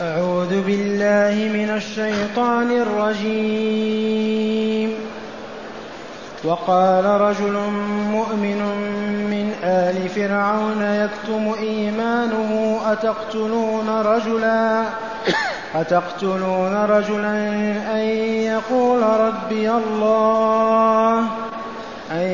أعوذ 0.00 0.62
بالله 0.62 1.34
من 1.54 1.70
الشيطان 1.70 2.70
الرجيم. 2.82 4.44
وقال 6.44 7.04
رجل 7.04 7.52
مؤمن 8.10 8.58
من 9.30 9.52
آل 9.64 10.08
فرعون 10.08 10.82
يكتم 10.82 11.54
إيمانه 11.62 12.80
أتقتلون 12.86 13.88
رجلا؟ 13.88 14.82
أتقتلون 15.74 16.74
رجلا 16.84 17.48
أن 17.94 18.04
يقول 18.50 19.02
ربي 19.02 19.70
الله؟ 19.70 21.18
أن 22.12 22.28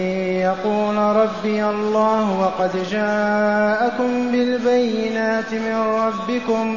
يقول 0.48 0.96
ربي 0.96 1.64
الله 1.64 2.40
وقد 2.40 2.70
جاءكم 2.90 4.32
بالبينات 4.32 5.52
من 5.52 5.76
ربكم. 5.76 6.76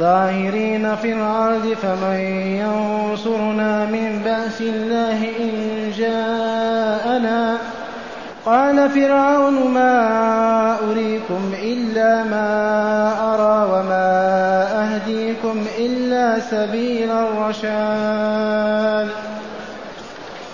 ظاهرين 0.00 0.96
في 0.96 1.12
الأرض 1.12 1.76
فمن 1.82 2.20
ينصرنا 2.60 3.84
من 3.84 4.20
بأس 4.24 4.60
الله 4.60 5.28
إن 5.40 5.90
جاءنا؟ 5.98 7.58
قال 8.46 8.90
فرعون 8.90 9.70
ما 9.74 10.76
أريكم 10.90 11.52
إلا 11.62 12.24
ما 12.24 12.48
أرى 13.34 13.72
وما 13.72 14.04
أهديكم 14.82 15.66
إلا 15.78 16.40
سبيل 16.40 17.10
الرشاد. 17.10 19.08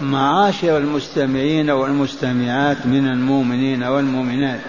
معاشر 0.00 0.76
المستمعين 0.76 1.70
والمستمعات 1.70 2.86
من 2.86 3.06
المؤمنين 3.06 3.82
والمؤمنات 3.82 4.60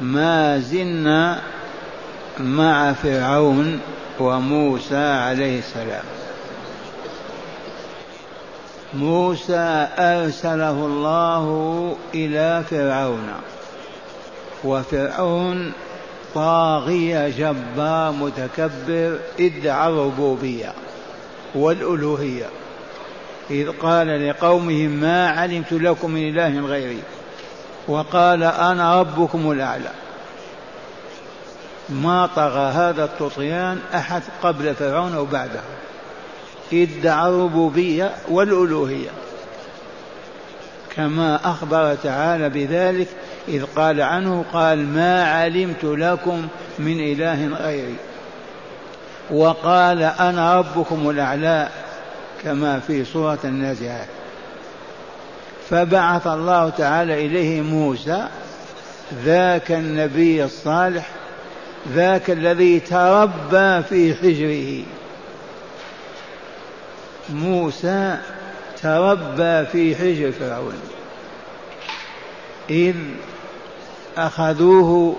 ما 0.00 0.58
زلنا 0.58 1.38
مع 2.40 2.92
فرعون 2.92 3.80
وموسى 4.20 4.96
عليه 4.96 5.58
السلام. 5.58 6.04
موسى 8.94 9.88
أرسله 9.98 10.70
الله 10.70 11.96
إلى 12.14 12.62
فرعون. 12.70 13.28
وفرعون 14.64 15.72
طاغية 16.34 17.28
جبار 17.28 18.12
متكبر 18.12 19.18
ادعى 19.40 19.88
الربوبيه 19.88 20.72
والألوهية. 21.54 22.46
إذ 23.50 23.70
قال 23.82 24.28
لقومه 24.28 24.86
ما 24.86 25.28
علمت 25.28 25.72
لكم 25.72 26.10
من 26.10 26.28
إله 26.28 26.60
غيري. 26.60 27.02
وقال 27.88 28.42
أنا 28.42 29.00
ربكم 29.00 29.50
الأعلى. 29.50 29.90
ما 31.90 32.28
طغى 32.36 32.70
هذا 32.70 33.04
الطغيان 33.04 33.78
أحد 33.94 34.22
قبل 34.42 34.74
فرعون 34.74 35.14
أو 35.14 35.24
بعده. 35.24 35.60
ادعى 36.72 37.28
الربوبية 37.28 38.10
والألوهية. 38.28 39.10
كما 40.96 41.40
أخبر 41.44 41.94
تعالى 41.94 42.48
بذلك 42.48 43.08
إذ 43.48 43.64
قال 43.76 44.00
عنه 44.00 44.44
قال 44.52 44.86
ما 44.86 45.24
علمت 45.24 45.84
لكم 45.84 46.48
من 46.78 47.00
إله 47.00 47.46
غيري. 47.46 47.96
وقال 49.30 50.02
أنا 50.02 50.58
ربكم 50.58 51.10
الأعلى. 51.10 51.68
كما 52.44 52.80
في 52.80 53.04
سورة 53.04 53.38
النازعات. 53.44 54.08
فبعث 55.70 56.26
الله 56.26 56.68
تعالى 56.70 57.26
إليه 57.26 57.60
موسى 57.60 58.28
ذاك 59.24 59.72
النبي 59.72 60.44
الصالح 60.44 61.06
ذاك 61.92 62.30
الذي 62.30 62.80
تربى 62.80 63.82
في 63.82 64.14
حجره. 64.14 64.84
موسى 67.30 68.18
تربى 68.82 69.66
في 69.66 69.96
حجر 69.96 70.32
فرعون. 70.32 70.80
إذ 72.70 72.96
أخذوه 74.18 75.16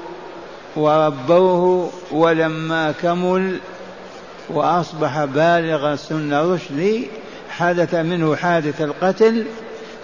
وربوه 0.75 1.91
ولما 2.11 2.91
كمل 2.91 3.59
وأصبح 4.49 5.25
بالغ 5.25 5.95
سن 5.95 6.33
رشد 6.33 7.07
حدث 7.49 7.95
منه 7.95 8.35
حادث 8.35 8.81
القتل 8.81 9.45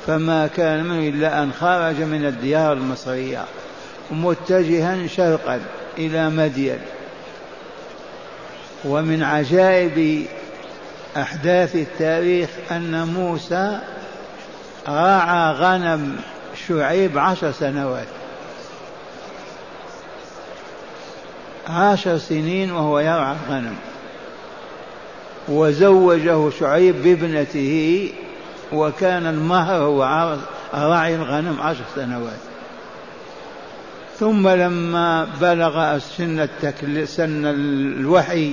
فما 0.07 0.47
كان 0.47 0.83
منه 0.83 1.09
إلا 1.09 1.43
أن 1.43 1.51
خرج 1.51 2.01
من 2.01 2.25
الديار 2.25 2.73
المصرية 2.73 3.45
متجها 4.11 5.07
شرقا. 5.07 5.59
إلى 5.97 6.29
مدين. 6.29 6.79
ومن 8.85 9.23
عجائب 9.23 10.25
أحداث 11.17 11.75
التاريخ 11.75 12.49
أن 12.71 13.07
موسى 13.07 13.79
راعى 14.87 15.53
غنم 15.53 16.19
شعيب 16.67 17.17
عشر 17.17 17.51
سنوات. 17.51 18.07
عشر 21.67 22.17
سنين 22.17 22.71
وهو 22.71 22.99
يرعى 22.99 23.35
الغنم. 23.45 23.75
وزوجه 25.47 26.49
شعيب 26.59 27.03
بابنته 27.03 28.09
وكان 28.73 29.27
المهر 29.27 29.81
هو 29.81 30.37
راعي 30.73 31.15
الغنم 31.15 31.61
عشر 31.61 31.83
سنوات. 31.95 32.54
ثم 34.19 34.47
لما 34.47 35.27
بلغ 35.41 35.97
سن 35.97 36.39
التكل 36.39 37.07
سن 37.07 37.45
الوحي 37.45 38.51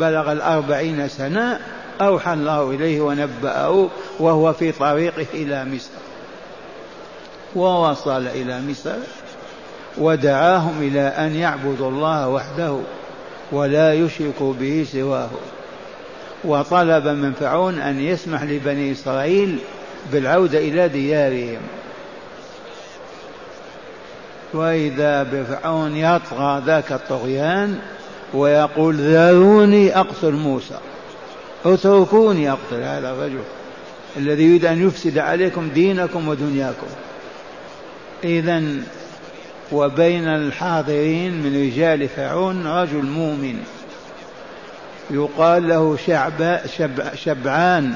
بلغ 0.00 0.32
الأربعين 0.32 1.08
سنة 1.08 1.60
أوحى 2.00 2.32
الله 2.32 2.70
إليه 2.70 3.00
ونبأه 3.00 3.88
وهو 4.18 4.52
في 4.52 4.72
طريقه 4.72 5.26
إلى 5.34 5.64
مصر. 5.64 5.90
ووصل 7.56 8.26
إلى 8.26 8.60
مصر 8.68 8.96
ودعاهم 9.98 10.82
إلى 10.82 11.00
أن 11.00 11.34
يعبدوا 11.34 11.90
الله 11.90 12.28
وحده 12.28 12.76
ولا 13.52 13.94
يشركوا 13.94 14.54
به 14.60 14.86
سواه. 14.92 15.30
وطلب 16.44 17.08
من 17.08 17.32
فرعون 17.32 17.78
أن 17.78 18.00
يسمح 18.00 18.42
لبني 18.42 18.92
إسرائيل 18.92 19.58
بالعودة 20.12 20.58
إلى 20.58 20.88
ديارهم. 20.88 21.60
وإذا 24.54 25.22
بفرعون 25.22 25.96
يطغى 25.96 26.62
ذاك 26.66 26.92
الطغيان 26.92 27.78
ويقول 28.34 28.94
ذروني 28.94 29.96
أقتل 29.96 30.32
موسى. 30.32 30.78
اتركوني 31.64 32.50
أقتل 32.50 32.82
هذا 32.82 33.10
الرجل 33.10 33.42
الذي 34.16 34.44
يريد 34.44 34.64
أن 34.64 34.86
يفسد 34.86 35.18
عليكم 35.18 35.68
دينكم 35.68 36.28
ودنياكم. 36.28 36.86
إذا 38.24 38.62
وبين 39.72 40.28
الحاضرين 40.28 41.42
من 41.42 41.68
رجال 41.68 42.08
فرعون 42.08 42.66
رجل 42.66 43.02
مؤمن 43.02 43.62
يقال 45.10 45.68
له 45.68 45.96
شعب 46.06 46.60
شب 46.76 47.14
شبعان 47.14 47.94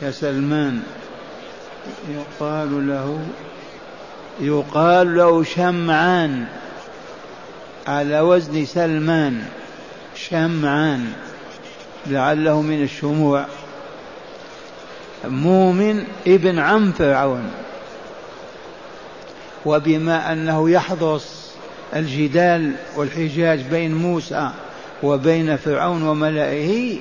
كسلمان. 0.00 0.82
يقال 2.10 2.88
له 2.88 3.18
يقال 4.40 5.16
له 5.16 5.44
شمعان 5.44 6.44
على 7.86 8.20
وزن 8.20 8.64
سلمان 8.64 9.42
شمعان 10.14 11.12
لعله 12.06 12.62
من 12.62 12.82
الشموع. 12.82 13.44
مؤمن 15.24 16.04
ابن 16.26 16.58
عم 16.58 16.92
فرعون. 16.92 17.50
وبما 19.66 20.32
أنه 20.32 20.70
يحرص 20.70 21.52
الجدال 21.96 22.72
والحجاج 22.96 23.60
بين 23.60 23.94
موسى 23.94 24.50
وبين 25.02 25.56
فرعون 25.56 26.02
وملئه 26.02 26.98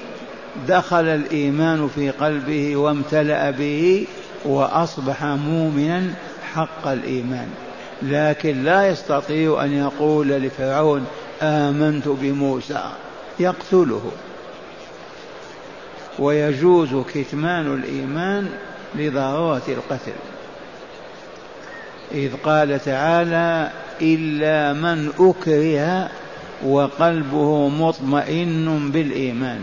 دخل 0.68 1.06
الإيمان 1.06 1.90
في 1.96 2.10
قلبه 2.10 2.76
وامتلأ 2.76 3.52
به 3.52 4.08
وأصبح 4.46 5.24
مؤمنا 5.24 6.14
حق 6.58 6.88
الإيمان 6.88 7.48
لكن 8.02 8.64
لا 8.64 8.88
يستطيع 8.88 9.64
أن 9.64 9.74
يقول 9.74 10.28
لفرعون 10.28 11.06
آمنت 11.42 12.08
بموسى. 12.08 12.84
يقتله. 13.40 14.12
ويجوز 16.20 16.90
كتمان 17.14 17.74
الإيمان 17.74 18.50
لضرورة 18.96 19.62
القتل. 19.68 20.12
إذ 22.12 22.32
قال 22.44 22.84
تعالى 22.86 23.72
إلا 24.02 24.74
من 24.74 25.12
أكره 25.20 26.10
وقلبه 26.66 27.70
مطمئن 27.70 28.92
بالإيمان. 28.92 29.62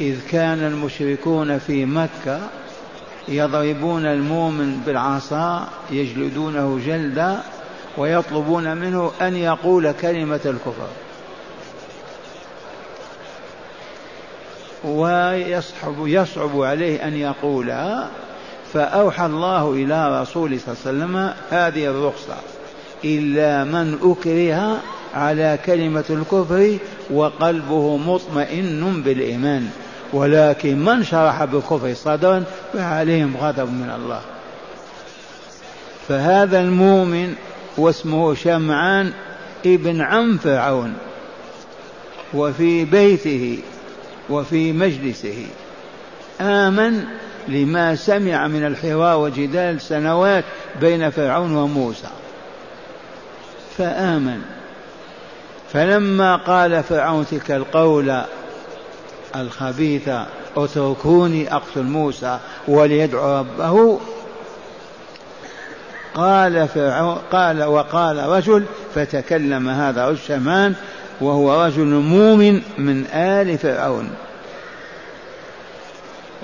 إذ 0.00 0.16
كان 0.30 0.58
المشركون 0.58 1.58
في 1.58 1.84
مكة 1.84 2.40
يضربون 3.28 4.06
المؤمن 4.06 4.82
بالعصا 4.86 5.68
يجلدونه 5.90 6.80
جلدا 6.86 7.38
ويطلبون 7.98 8.76
منه 8.76 9.12
أن 9.22 9.36
يقول 9.36 9.92
كلمة 9.92 10.40
الكفر. 10.44 10.88
ويصعب 14.84 15.94
يصعب 16.06 16.60
عليه 16.60 17.08
أن 17.08 17.16
يقولها 17.16 18.10
فأوحى 18.72 19.26
الله 19.26 19.72
إلى 19.72 20.22
رسوله 20.22 20.58
صلى 20.58 20.74
الله 20.74 21.04
عليه 21.04 21.04
وسلم 21.04 21.34
هذه 21.50 21.86
الرخصة 21.86 22.36
إلا 23.04 23.64
من 23.64 23.98
أكره 24.02 24.80
على 25.14 25.58
كلمة 25.66 26.04
الكفر 26.10 26.78
وقلبه 27.10 27.96
مطمئن 27.96 29.02
بالإيمان. 29.02 29.70
ولكن 30.12 30.84
من 30.84 31.04
شرح 31.04 31.44
بالكفر 31.44 31.94
صدرا 31.94 32.44
فعليهم 32.72 33.36
غضب 33.36 33.68
من 33.72 33.92
الله. 33.96 34.20
فهذا 36.08 36.60
المؤمن 36.60 37.34
واسمه 37.76 38.34
شمعان 38.34 39.12
ابن 39.66 40.00
عم 40.00 40.38
فرعون 40.38 40.94
وفي 42.34 42.84
بيته 42.84 43.58
وفي 44.30 44.72
مجلسه 44.72 45.46
آمن 46.40 47.04
لما 47.48 47.94
سمع 47.94 48.46
من 48.46 48.66
الحوار 48.66 49.18
وجدال 49.18 49.80
سنوات 49.80 50.44
بين 50.80 51.10
فرعون 51.10 51.56
وموسى. 51.56 52.08
فآمن. 53.78 54.40
فلما 55.72 56.36
قال 56.36 56.82
فرعون 56.82 57.26
تلك 57.30 57.50
القول 57.50 58.22
الخبيثة 59.36 60.26
اتركوني 60.56 61.54
أقتل 61.54 61.82
موسى 61.82 62.38
وليدعو 62.68 63.38
ربه. 63.38 64.00
قال 66.14 66.68
فرعون 66.68 67.18
قال 67.32 67.64
وقال 67.64 68.18
رجل 68.18 68.64
فتكلم 68.94 69.68
هذا 69.68 70.08
الشمان 70.08 70.74
وهو 71.20 71.64
رجل 71.64 71.86
مؤمن 71.86 72.62
من 72.78 73.06
آل 73.06 73.58
فرعون. 73.58 74.10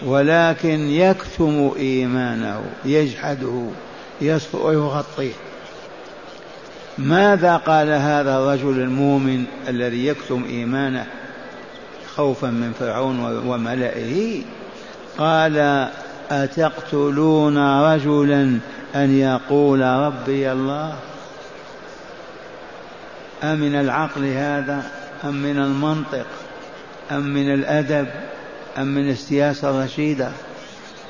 ولكن 0.03 0.91
يكتم 0.91 1.73
إيمانه 1.79 2.61
يجحده 2.85 3.67
ويغطيه 4.53 5.33
ماذا 6.99 7.56
قال 7.56 7.88
هذا 7.88 8.37
الرجل 8.37 8.81
المؤمن 8.81 9.44
الذي 9.69 10.06
يكتم 10.06 10.44
إيمانه؟ 10.49 11.06
خوفا 12.17 12.47
من 12.47 12.73
فرعون 12.81 13.47
وملئه. 13.47 14.43
قال 15.19 15.89
أتقتلون 16.31 17.81
رجلا 17.93 18.59
أن 18.95 19.19
يقول 19.19 19.81
ربي 19.81 20.53
الله؟ 20.53 20.95
أمن 23.43 23.75
العقل 23.75 24.25
هذا؟ 24.25 24.91
أم 25.25 25.35
من 25.35 25.59
المنطق؟ 25.59 26.27
أم 27.11 27.23
من 27.23 27.55
الأدب؟ 27.55 28.07
أم 28.79 28.87
من 28.87 29.11
السياسة 29.11 29.71
الرشيدة؟ 29.71 30.29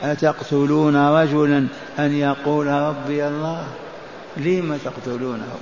أتقتلون 0.03 0.97
رجلا 0.97 1.67
أن 1.99 2.13
يقول 2.13 2.67
ربي 2.67 3.29
الله؟ 3.29 3.65
لم 4.37 4.79
تقتلونه؟ 4.85 5.55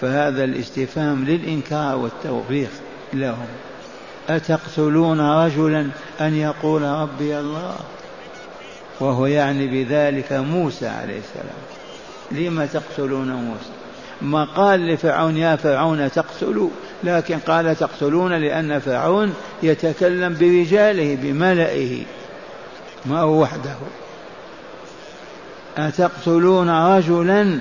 فهذا 0.00 0.44
الاستفهام 0.44 1.24
للإنكار 1.24 1.96
والتوبيخ 1.96 2.70
لهم. 3.12 3.46
أتقتلون 4.28 5.20
رجلا 5.20 5.90
أن 6.20 6.34
يقول 6.34 6.82
ربي 6.82 7.38
الله؟ 7.38 7.74
وهو 9.00 9.26
يعني 9.26 9.66
بذلك 9.66 10.32
موسى 10.32 10.88
عليه 10.88 11.18
السلام. 11.18 11.58
لم 12.30 12.64
تقتلون 12.64 13.32
موسى؟ 13.32 13.70
ما 14.22 14.44
قال 14.44 14.86
لفرعون 14.86 15.36
يا 15.36 15.56
فرعون 15.56 16.10
تقتلوا. 16.10 16.70
لكن 17.04 17.38
قال 17.38 17.76
تقتلون 17.76 18.32
لأن 18.32 18.78
فرعون 18.78 19.34
يتكلم 19.62 20.36
برجاله 20.40 21.18
بملئه. 21.22 22.04
ما 23.06 23.20
هو 23.20 23.42
وحده؟ 23.42 23.76
أتقتلون 25.78 26.70
رجلا 26.70 27.60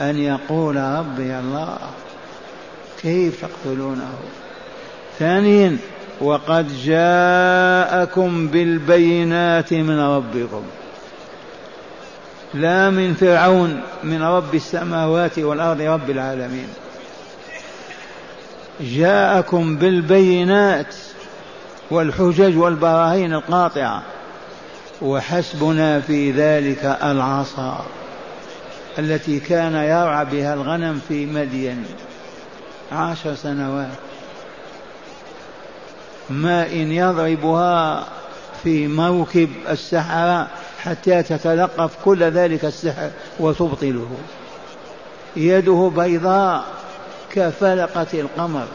أن 0.00 0.18
يقول 0.18 0.76
ربي 0.76 1.38
الله؟ 1.38 1.78
كيف 3.02 3.44
تقتلونه؟ 3.44 4.14
ثانيا 5.18 5.76
وقد 6.20 6.82
جاءكم 6.84 8.46
بالبينات 8.48 9.74
من 9.74 10.00
ربكم. 10.00 10.62
لا 12.54 12.90
من 12.90 13.14
فرعون 13.14 13.80
من 14.04 14.22
رب 14.22 14.54
السماوات 14.54 15.38
والأرض 15.38 15.80
رب 15.80 16.10
العالمين. 16.10 16.68
جاءكم 18.80 19.76
بالبينات 19.76 20.94
والحجج 21.90 22.56
والبراهين 22.56 23.32
القاطعة 23.32 24.02
وحسبنا 25.02 26.00
في 26.00 26.30
ذلك 26.30 26.98
العصا 27.02 27.86
التي 28.98 29.40
كان 29.40 29.74
يرعى 29.74 30.24
بها 30.24 30.54
الغنم 30.54 31.00
في 31.08 31.26
مدين. 31.26 31.84
عشر 32.92 33.34
سنوات. 33.34 33.88
ماء 36.30 36.76
يضربها 36.76 38.06
في 38.62 38.88
موكب 38.88 39.48
السحرة 39.70 40.48
حتى 40.82 41.22
تتلقف 41.22 41.90
كل 42.04 42.22
ذلك 42.22 42.64
السحر 42.64 43.10
وتبطله. 43.40 44.08
يده 45.36 45.92
بيضاء 45.96 46.64
كفلقة 47.32 48.06
القمر. 48.14 48.66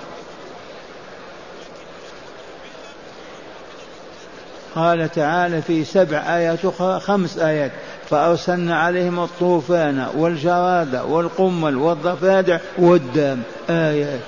قال 4.76 5.12
تعالى 5.12 5.62
في 5.62 5.86
سبع 5.86 6.18
آيات 6.18 6.66
أخرى 6.66 7.00
خمس 7.00 7.38
آيات. 7.38 7.72
فأرسلنا 8.10 8.80
عليهم 8.80 9.20
الطوفان 9.20 10.08
والجراد 10.16 10.96
والقمل 10.96 11.76
والضفادع 11.76 12.60
والدم. 12.78 13.40
آيات. 13.70 14.20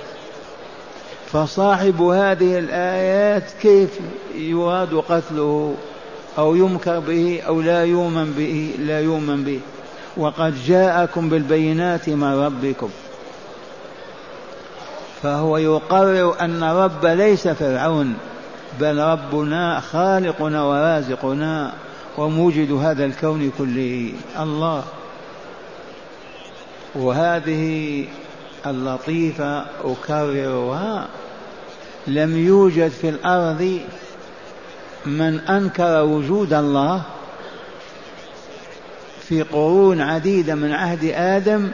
فصاحب 1.34 2.02
هذه 2.02 2.60
الآيات 2.60 3.52
كيف 3.62 3.90
يراد 4.36 4.94
قتله 4.94 5.75
أو 6.38 6.56
يمكر 6.56 7.00
به 7.00 7.42
أو 7.48 7.62
لا 7.62 7.84
يؤمن 7.86 8.34
به 8.38 8.75
لا 8.80 9.00
يؤمن 9.02 9.44
به؟ 9.44 9.60
وقد 10.18 10.66
جاءكم 10.66 11.30
بالبينات 11.30 12.10
من 12.10 12.34
ربكم. 12.46 12.90
فهو 15.24 15.58
يقرر 15.58 16.36
أن 16.42 16.63
رب 16.63 17.06
ليس 17.06 17.48
فرعون 17.48 18.13
بل 18.80 18.98
ربنا 18.98 19.80
خالقنا 19.80 20.63
ورازقنا 20.63 21.74
وموجد 22.18 22.72
هذا 22.72 23.06
الكون 23.06 23.52
كله. 23.58 24.12
الله. 24.40 24.84
وهذه 26.96 28.06
اللطيفة 28.66 29.66
أكررها 29.84 31.08
لم 32.07 32.38
يوجد 32.38 32.88
في 32.88 33.10
الأرض 33.10 33.79
من 35.05 35.39
أنكر 35.39 36.03
وجود 36.03 36.53
الله 36.53 37.01
في 39.27 39.41
قرون 39.41 40.01
عديدة 40.01 40.55
من 40.55 40.72
عهد 40.72 41.12
آدم 41.15 41.72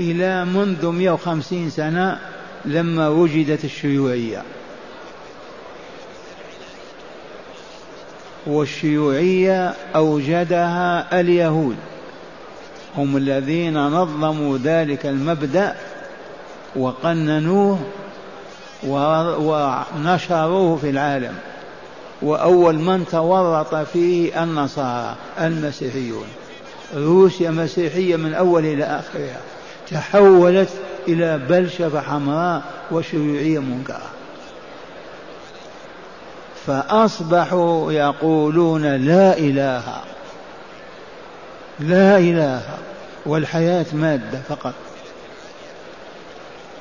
إلى 0.00 0.44
منذ 0.44 0.86
150 0.86 1.70
سنة 1.70 2.18
لما 2.64 3.08
وجدت 3.08 3.64
الشيوعية. 3.64 4.42
والشيوعية 8.46 9.74
أوجدها 9.94 11.20
اليهود. 11.20 11.76
هم 12.96 13.16
الذين 13.16 13.86
نظموا 13.86 14.58
ذلك 14.58 15.06
المبدأ 15.06 15.76
وقننوه 16.76 17.78
ونشروه 18.86 20.76
في 20.76 20.90
العالم. 20.90 21.34
وأول 22.22 22.74
من 22.74 23.06
تورط 23.06 23.74
فيه 23.74 24.42
النصارى 24.42 25.14
المسيحيون. 25.40 26.26
روسيا 26.96 27.50
مسيحية 27.50 28.16
من 28.16 28.34
أول 28.34 28.64
إلى 28.64 28.84
آخرها. 28.84 29.40
تحولت 29.90 30.70
إلى 31.08 31.38
بلشفة 31.38 32.00
حمراء 32.00 32.62
وشيوعية 32.90 33.58
منكرة. 33.58 34.10
فأصبحوا 36.66 37.92
يقولون 37.92 38.82
لا 38.82 39.38
إله. 39.38 39.82
لا 41.80 42.18
إله. 42.18 42.62
والحياة 43.26 43.86
مادة 43.92 44.40
فقط. 44.48 44.74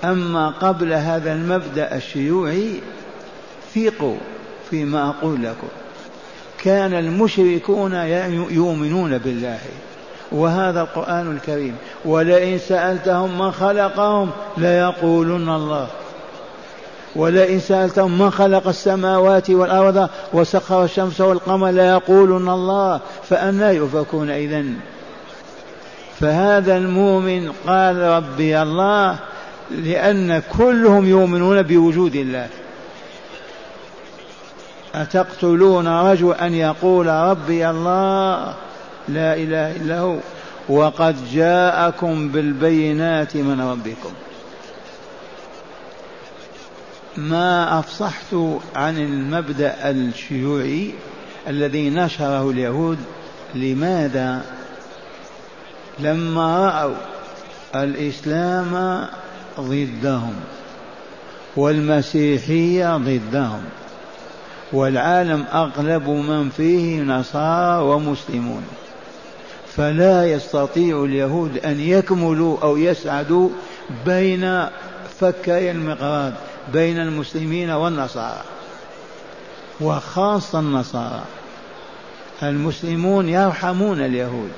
أما 0.03 0.50
قبل 0.50 0.94
هذا 0.94 1.34
المبدأ 1.34 1.96
الشيوعي 1.96 2.82
ثيقوا 3.74 4.18
فيما 4.70 5.10
أقول 5.10 5.44
لكم. 5.44 5.68
كان 6.63 6.94
المشركون 6.94 7.94
يؤمنون 8.51 9.18
بالله 9.18 9.60
وهذا 10.32 10.82
القرآن 10.82 11.32
الكريم. 11.36 11.75
ولئن 12.06 12.58
سألتهم 12.58 13.39
من 13.39 13.51
خلقهم 13.51 14.29
ليقولن 14.58 15.50
الله. 15.50 15.88
ولئن 17.15 17.60
سألتهم 17.60 18.20
من 18.20 18.32
خلق 18.32 18.68
السماوات 18.68 19.50
والأرض 19.50 20.10
وسخر 20.34 20.84
الشمس 20.84 21.22
والقمر 21.22 21.70
ليقولن 21.70 22.50
الله 22.50 23.00
فأنا 23.29 23.72
يؤفكون 23.72 24.29
إذا 24.29 24.63
فهذا 26.20 26.77
المؤمن 26.77 27.51
قال 27.68 27.98
ربي 27.98 28.62
الله 28.62 29.15
لأن 29.72 30.42
كلهم 30.58 31.08
يؤمنون 31.08 31.62
بوجود 31.62 32.16
الله. 32.16 32.48
أتقتلون 34.96 35.88
رجل 35.88 36.34
أن 36.34 36.54
يقول 36.54 37.08
ربي 37.08 37.70
الله 37.70 38.56
لا 39.10 39.34
إله 39.34 39.76
إلا 39.76 40.00
هو 40.00 40.18
وقد 40.70 41.32
جاءكم 41.32 42.30
بالبينات 42.30 43.36
من 43.36 43.62
ربكم. 43.62 44.14
ما 47.18 47.80
أفصحت 47.80 48.36
عن 48.76 48.98
المبدأ 48.98 49.90
الشيوعي 49.90 50.94
الذي 51.48 51.90
نشره 51.90 52.50
اليهود 52.50 52.98
لماذا؟ 53.56 54.42
لما 56.00 56.70
رأوا 56.70 56.96
الإسلام 57.76 59.06
ضدهم 59.60 60.36
والمسيحية 61.56 62.98
ضدهم 62.98 63.63
والعالم 64.74 65.46
أغلب 65.53 66.10
من 66.10 66.50
فيه 66.50 67.01
نصارى 67.01 67.84
ومسلمون. 67.84 68.63
فلا 69.75 70.32
يستطيع 70.32 71.03
اليهود 71.03 71.58
أن 71.58 71.79
يكملوا 71.79 72.58
أو 72.63 72.77
يسعدوا 72.77 73.50
بين 74.06 74.65
فكي 75.20 75.72
المقراض 75.72 76.34
بين 76.74 77.00
المسلمين 77.00 77.70
والنصارى 77.70 78.44
وخاصة 79.82 80.60
النصارى. 80.60 81.24
المسلمون 82.44 83.29
يرحمون 83.29 84.01
اليهود 84.01 84.51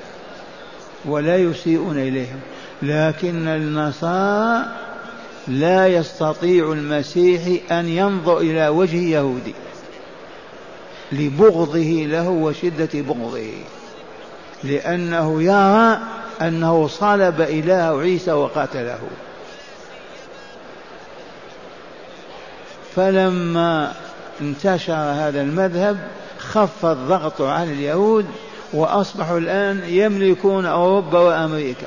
ولا 1.04 1.36
يسيئون 1.36 1.98
إليهم. 1.98 2.40
لكن 2.82 3.48
النصارى 3.48 4.66
لا 5.48 5.88
يستطيع 5.88 6.72
المسيح 6.72 7.72
أن 7.72 7.88
ينظر 7.88 8.38
إلى 8.38 8.68
وجه 8.68 8.96
يهودي 8.96 9.54
لبغضه 11.12 12.06
له 12.06 12.28
وشدة 12.28 12.88
بغضه 12.94 13.52
لأنه 14.64 15.42
يرى 15.42 15.98
أنه 16.40 16.88
صلب 16.88 17.40
إله 17.40 18.00
عيسى 18.00 18.32
وقتله 18.32 19.00
فلما 22.96 23.92
انتشر 24.40 24.92
هذا 24.92 25.40
المذهب 25.40 25.98
خف 26.38 26.86
الضغط 26.86 27.42
عن 27.42 27.72
اليهود 27.72 28.26
وأصبحوا 28.72 29.38
الآن 29.38 29.82
يملكون 29.86 30.66
أوروبا 30.66 31.18
وأمريكا. 31.18 31.86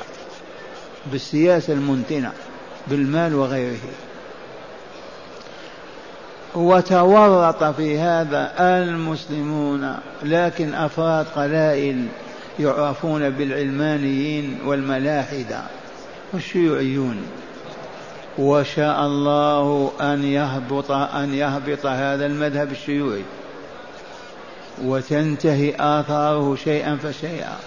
بالسياسة 1.11 1.73
المنتنة 1.73 2.31
بالمال 2.87 3.35
وغيره. 3.35 3.77
وتورط 6.55 7.63
في 7.63 7.99
هذا 7.99 8.53
المسلمون 8.59 9.97
لكن 10.23 10.73
أفراد 10.73 11.25
قلائل 11.35 12.05
يعرفون 12.59 13.29
بالعلمانيين 13.29 14.59
والملاحدة 14.65 15.61
والشيوعيون. 16.33 17.21
وشاء 18.37 19.05
الله 19.05 19.91
أن 20.01 20.23
يهبط 20.23 20.91
أن 20.91 21.33
يهبط 21.33 21.85
هذا 21.85 22.25
المذهب 22.25 22.71
الشيوعي 22.71 23.23
وتنتهي 24.83 25.75
آثاره 25.79 26.55
شيئا 26.55 26.95
فشيئا. 26.95 27.57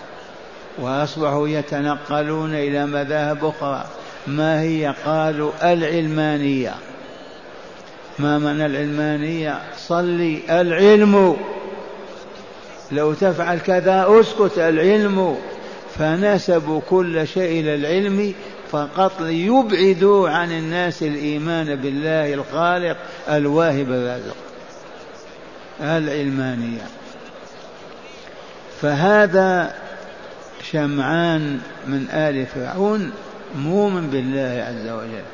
وأصبحوا 0.81 1.49
يتنقلون 1.49 2.55
إلى 2.55 2.87
مذاهب 2.87 3.45
أخرى. 3.45 3.85
ما 4.27 4.61
هي؟ 4.61 4.95
قالوا 5.07 5.73
العلمانية. 5.73 6.75
ما 8.19 8.39
معنى 8.39 8.67
العلمانية؟ 8.67 9.59
صلي 9.77 10.41
العلم. 10.51 11.37
لو 12.93 13.15
تفعل 13.15 13.59
كذا 13.59 14.07
أسكت 14.21 14.59
العلم. 14.59 15.37
فنسبوا 15.99 16.81
كل 16.91 17.27
شيء 17.29 17.61
إلى 17.61 17.75
العلم 17.75 18.35
فقط 18.71 19.21
ليبعدوا 19.21 20.29
عن 20.29 20.53
الناس 20.53 21.03
الإيمان 21.03 21.77
بالله 21.77 22.35
الخالق 22.35 22.97
الواهب 23.29 23.91
الرازق. 23.91 24.37
العلمانية. 25.81 26.87
فهذا 28.83 29.75
شمعان 30.63 31.61
من 31.87 32.07
آل 32.11 32.47
فرعون 32.47 33.11
مؤمن 33.59 34.07
بالله 34.07 34.65
عز 34.69 34.89
وجل. 34.89 35.25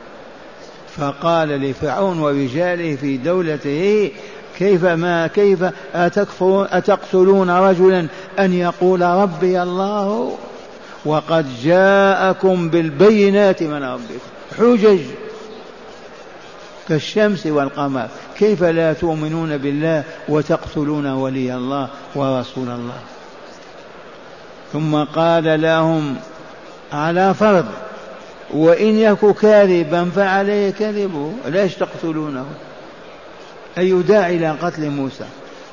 فقال 0.97 1.49
لفرعون 1.49 2.19
ورجاله 2.19 2.97
في 2.97 3.16
دولته 3.16 4.11
كيف 4.59 4.85
ما 4.85 5.26
كيف 5.26 5.64
أتكفرون 5.95 6.66
أتقتلون 6.71 7.50
رجلا 7.50 8.07
أن 8.38 8.52
يقول 8.52 9.02
ربي 9.02 9.62
الله؟ 9.62 10.37
وقد 11.04 11.47
جاءكم 11.62 12.69
بالبينات 12.69 13.62
من 13.62 13.83
ربكم. 13.83 14.28
حجج 14.59 15.00
كالشمس 16.88 17.47
والقمر. 17.47 18.09
كيف 18.38 18.62
لا 18.62 18.93
تؤمنون 18.93 19.57
بالله 19.57 20.04
وتقتلون 20.28 21.07
ولي 21.07 21.54
الله 21.54 21.88
ورسول 22.14 22.69
الله؟ 22.69 23.00
ثم 24.75 25.04
قال 25.04 25.62
لهم 25.62 26.16
على 26.93 27.35
فرض 27.35 27.66
وإن 28.54 28.99
يك 28.99 29.26
كاذبا 29.26 30.11
فعليه 30.16 30.71
كذبه 30.71 31.33
ليش 31.47 31.75
تقتلونه؟ 31.75 32.47
أي 33.78 34.02
داعي 34.02 34.37
إلى 34.37 34.50
قتل 34.50 34.90
موسى. 34.90 35.25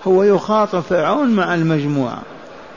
هو 0.07 0.23
يخاطب 0.23 0.79
فرعون 0.79 1.29
مع 1.29 1.53
المجموعة. 1.53 2.21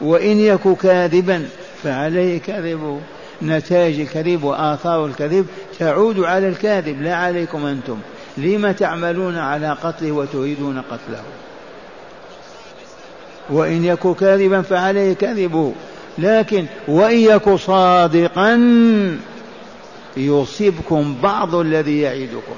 وإن 0.00 0.38
يك 0.38 0.69
كاذبا 0.83 1.49
فعليه 1.83 2.40
كذبه. 2.40 3.00
نتائج 3.43 4.00
الكذب 4.00 4.45
وآثار 4.45 5.07
الكذب 5.07 5.47
تعود 5.78 6.21
على 6.21 6.49
الكاذب. 6.49 7.02
لا 7.02 7.14
عليكم 7.14 7.66
أنتم. 7.66 7.99
لم 8.37 8.73
تعملون 8.73 9.38
على 9.38 9.76
قتله 9.83 10.12
وتريدون 10.12 10.83
قتله؟ 10.90 11.23
وإن 13.50 13.85
يك 13.85 14.16
كاذبا 14.16 14.62
فعليه 14.62 15.12
كذبه. 15.12 15.73
لكن 16.18 16.66
وإن 16.88 17.18
يك 17.18 17.54
صادقا 17.54 18.61
يصيبكم 20.16 21.16
بعض 21.23 21.54
الذي 21.54 22.00
يعيدكم 22.00 22.56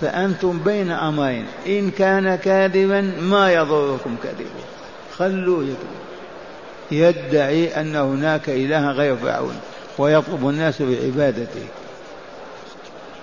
فأنتم 0.00 0.58
بين 0.58 0.90
أمرين 0.90 1.46
إن 1.66 1.90
كان 1.90 2.34
كاذبا 2.34 3.00
ما 3.20 3.52
يضركم 3.52 4.16
كذبه 4.22 4.64
خلوه 5.18 5.64
يكذب 5.64 6.04
يدعي 6.90 7.80
أن 7.80 7.96
هناك 7.96 8.48
إله 8.48 8.90
غير 8.90 9.16
فرعون 9.16 9.56
ويطلب 9.98 10.48
الناس 10.48 10.82
بعبادته. 10.82 11.66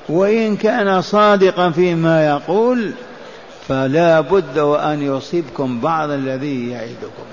وإن 0.10 0.58
كان 0.58 1.02
صادقا 1.02 1.70
فيما 1.70 2.28
يقول 2.28 2.92
فلا 3.68 4.22
بد 4.22 4.60
وأن 4.60 5.02
يصيبكم 5.02 5.80
بعض 5.80 6.10
الذي 6.10 6.70
يعدكم. 6.70 7.26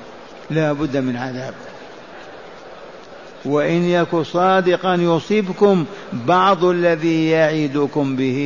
لا 0.51 0.73
بد 0.73 0.97
من 0.97 1.17
عذاب 1.17 1.55
وإن 3.45 3.85
يك 3.85 4.17
صادقا 4.23 4.95
يصيبكم 4.95 5.85
بعض 6.13 6.65
الذي 6.65 7.31
يعدكم 7.31 8.17
به 8.17 8.39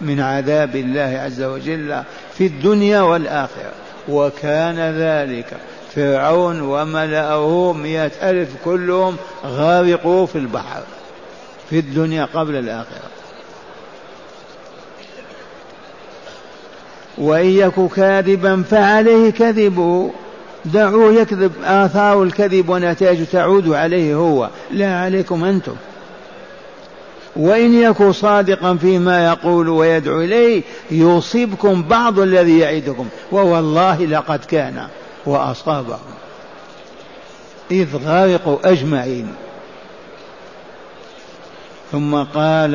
من 0.00 0.20
عذاب 0.20 0.76
الله 0.76 1.20
عز 1.24 1.42
وجل 1.42 2.02
في 2.34 2.46
الدنيا 2.46 3.00
والآخرة. 3.00 3.72
وكان 4.08 4.78
ذلك 4.78 5.56
فرعون 5.94 6.60
وملأه 6.60 7.72
مئة 7.72 8.30
ألف 8.30 8.48
كلهم 8.64 9.16
غارقوا 9.46 10.26
في 10.26 10.38
البحر 10.38 10.82
في 11.70 11.78
الدنيا 11.78 12.24
قبل 12.24 12.56
الآخرة. 12.56 13.10
وإن 17.18 17.46
يك 17.46 17.92
كاذبا 17.96 18.62
فعليه 18.70 19.30
كذبه. 19.30 20.10
دعوه 20.64 21.12
يكذب 21.12 21.52
آثار 21.64 22.22
الكذب 22.22 22.68
ونتائج 22.68 23.26
تعود 23.26 23.68
عليه 23.68 24.14
هو. 24.14 24.48
لا 24.70 24.98
عليكم 25.00 25.44
أنتم. 25.44 25.74
وإن 27.36 27.74
يك 27.74 28.10
صادقا 28.10 28.74
فيما 28.74 29.26
يقول 29.26 29.68
ويدعو 29.68 30.20
إليه 30.20 30.62
يصيبكم 30.90 31.82
بعض 31.82 32.18
الذي 32.18 32.58
يعدكم. 32.58 33.08
ووالله 33.32 34.04
لقد 34.06 34.44
كان 34.44 34.86
وأصابهم. 35.26 35.98
إذ 37.70 37.96
غرقوا 37.96 38.58
أجمعين. 38.64 39.28
ثم 41.92 42.22
قال 42.22 42.74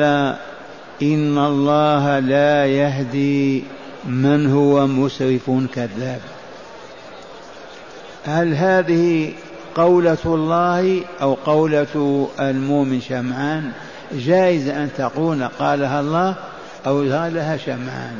إن 1.02 1.38
الله 1.38 2.18
لا 2.18 2.66
يهدي 2.66 3.64
من 4.04 4.52
هو 4.52 4.86
مسرف 4.86 5.50
كذاب. 5.74 6.20
هل 8.24 8.54
هذه 8.54 9.32
قولة 9.74 10.18
الله 10.24 11.02
أو 11.22 11.34
قولة 11.34 12.28
المؤمن 12.40 13.00
شمعان؟ 13.00 13.72
جائز 14.12 14.68
أن 14.68 14.90
تقول 14.98 15.44
قالها 15.44 16.00
الله 16.00 16.34
أو 16.86 16.98
قالها 16.98 17.56
شمعان. 17.56 18.16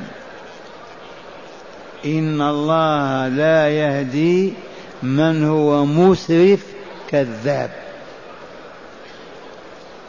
إن 2.05 2.43
الله 2.43 3.29
لا 3.29 3.69
يهدي 3.69 4.53
من 5.03 5.45
هو 5.45 5.85
مسرف 5.85 6.67
كذاب. 7.09 7.71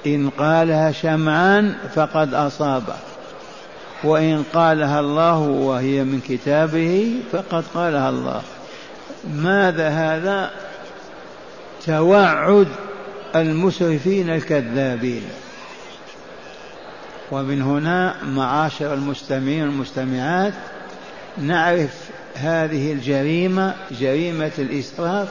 إن 0.05 0.29
قالها 0.29 0.91
شمعان 0.91 1.75
فقد 1.95 2.33
أصاب. 2.33 2.83
وإن 4.03 4.43
قالها 4.53 4.99
الله 4.99 5.39
وهي 5.39 6.03
من 6.03 6.21
كتابه 6.27 7.13
فقد 7.31 7.63
قالها 7.73 8.09
الله. 8.09 8.41
ماذا 9.29 9.89
هذا؟ 9.89 10.51
توعد 11.85 12.67
المسرفين 13.35 14.29
الكذابين. 14.29 15.23
ومن 17.31 17.61
هنا 17.61 18.15
معاشر 18.23 18.93
المستمعين 18.93 19.61
والمستمعات 19.61 20.53
نعرف 21.37 22.09
هذه 22.35 22.91
الجريمة 22.91 23.75
جريمة 23.99 24.51
الإسراف 24.57 25.27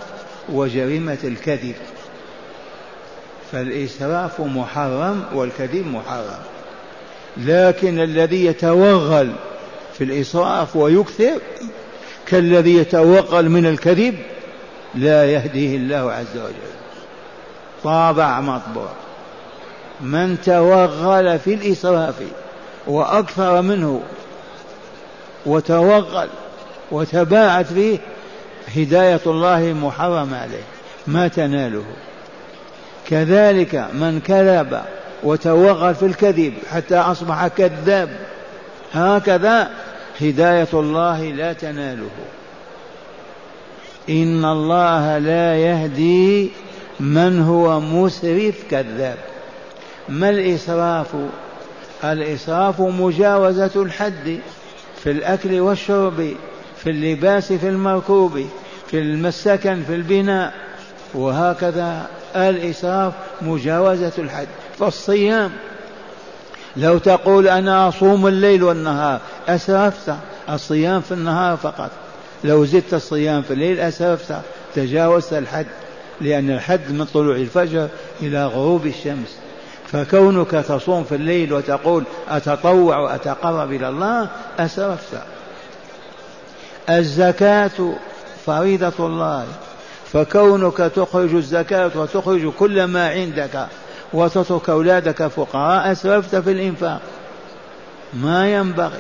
وجريمة 0.49 1.19
الكذب. 1.25 1.75
فالإسراف 3.53 4.41
محرم 4.41 5.25
والكذب 5.35 5.87
محرم. 5.87 6.43
لكن 7.37 8.01
الذي 8.01 8.45
يتوغل 8.45 9.33
في 9.99 10.05
الإسراف 10.05 10.77
ويكثر 10.77 11.41
كالذي 12.31 12.75
يتوغل 12.77 13.49
من 13.49 13.67
الكذب 13.67 14.15
لا 14.95 15.25
يهديه 15.25 15.77
الله 15.77 16.13
عز 16.13 16.37
وجل. 16.37 16.69
طابع 17.85 18.41
مطبوع. 18.41 18.89
من 20.01 20.37
توغل 20.45 21.39
في 21.39 21.55
الإسراف 21.55 22.15
وأكثر 22.87 23.63
منه 23.63 24.03
وتوغل 25.47 26.29
وتباعت 26.91 27.67
فيه 27.67 27.99
هداية 28.77 29.21
الله 29.27 29.61
محرم 29.61 30.35
عليه. 30.35 30.65
ما 31.07 31.29
تناله. 31.29 31.85
كذلك 33.09 33.75
من 33.95 34.21
كذب 34.21 34.81
وتوغل 35.23 35.95
في 35.95 36.07
الكذب 36.07 36.55
حتى 36.71 36.97
أصبح 36.97 37.47
كذاب 37.47 38.09
هكذا 38.95 39.71
هداية 40.21 40.69
الله 40.75 41.25
لا 41.25 41.53
تناله. 41.53 42.11
إن 44.11 44.45
الله 44.45 45.19
لا 45.19 45.57
يهدي 45.57 46.51
من 47.01 47.43
هو 47.43 47.81
مسرف 47.81 48.55
كذاب. 48.71 49.19
ما 50.09 50.31
الإسراف؟ 50.31 51.17
الإسراف 52.05 52.81
مجاوزة 52.81 53.71
الحد 53.77 54.39
في 55.03 55.11
الأكل 55.11 55.61
والشرب 55.61 56.35
في 56.77 56.91
اللباس 56.91 57.53
في 57.53 57.69
المركوب 57.69 58.47
في 58.87 58.99
المسكن 58.99 59.83
في 59.83 59.95
البناء. 59.95 60.53
وهكذا 61.15 62.07
الإسراف 62.37 63.13
مجاوزة 63.43 64.13
الحد. 64.19 64.49
فالصيام 64.79 65.53
لو 66.79 66.99
تقول 66.99 67.49
أنا 67.49 67.89
أصوم 67.89 68.27
الليل 68.27 68.63
والنهار 68.63 69.21
أسرفت 69.49 70.15
الصيام 70.51 71.01
في 71.01 71.13
النهار 71.13 71.57
فقط. 71.57 71.91
لو 72.45 72.65
زدت 72.65 72.95
الصيام 72.95 73.43
في 73.43 73.53
الليل 73.53 73.81
أسرفت 73.81 74.35
تجاوزت 74.75 75.33
الحد 75.33 75.67
لأن 76.21 76.51
الحد 76.51 76.93
من 76.93 77.05
طلوع 77.05 77.37
الفجر 77.37 77.89
إلى 78.23 78.47
غروب 78.47 78.87
الشمس. 78.87 79.37
فكونك 79.93 80.51
تصوم 80.51 81.05
في 81.05 81.15
الليل 81.15 81.53
وتقول 81.53 82.05
أتطوع 82.29 82.99
وأتقرب 82.99 83.73
إلى 83.73 83.89
الله 83.89 84.29
أسرفت. 84.59 85.19
الزكاة 86.91 87.95
فريضة 88.47 89.07
الله. 89.07 89.47
فكونك 90.13 90.77
تخرج 90.77 91.35
الزكاة 91.35 91.91
وتخرج 91.95 92.53
كل 92.59 92.85
ما 92.85 93.09
عندك 93.09 93.67
وتترك 94.13 94.71
أولادك 94.71 95.27
فقراء 95.27 95.93
أسرفت 95.93 96.37
في 96.37 96.53
الإنفاق. 96.53 97.01
ما 98.15 98.53
ينبغي. 98.53 98.99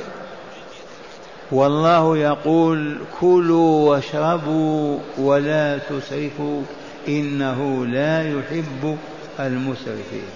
والله 1.53 2.19
يقول 2.19 2.99
كلوا 3.21 3.91
واشربوا 3.91 4.99
ولا 5.19 5.79
تسرفوا 5.79 6.63
إنه 7.09 7.87
لا 7.87 8.23
يحب 8.23 8.97
المسرفين. 9.41 10.29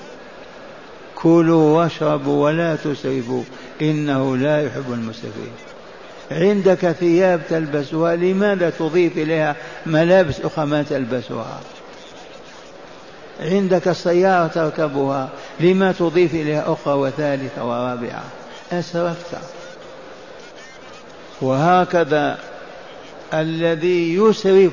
كلوا 1.14 1.78
واشربوا 1.78 2.44
ولا 2.44 2.76
تسرفوا 2.76 3.42
إنه 3.82 4.36
لا 4.36 4.66
يحب 4.66 4.92
المسرفين. 4.92 5.52
عندك 6.30 6.92
ثياب 6.92 7.40
تلبسها 7.50 8.16
لماذا 8.16 8.70
تضيف 8.70 9.18
إليها 9.18 9.56
ملابس 9.86 10.40
أخرى 10.40 10.66
ما 10.66 10.82
تلبسها؟ 10.82 11.60
عندك 13.42 13.88
السيارة 13.88 14.46
تركبها 14.46 15.28
لما 15.60 15.92
تضيف 15.92 16.34
إليها 16.34 16.72
أخرى 16.72 16.94
وثالثة 16.94 17.64
ورابعة؟ 17.64 18.24
أسرفت. 18.72 19.38
وهكذا 21.40 22.38
الذي 23.34 24.14
يسرف 24.14 24.72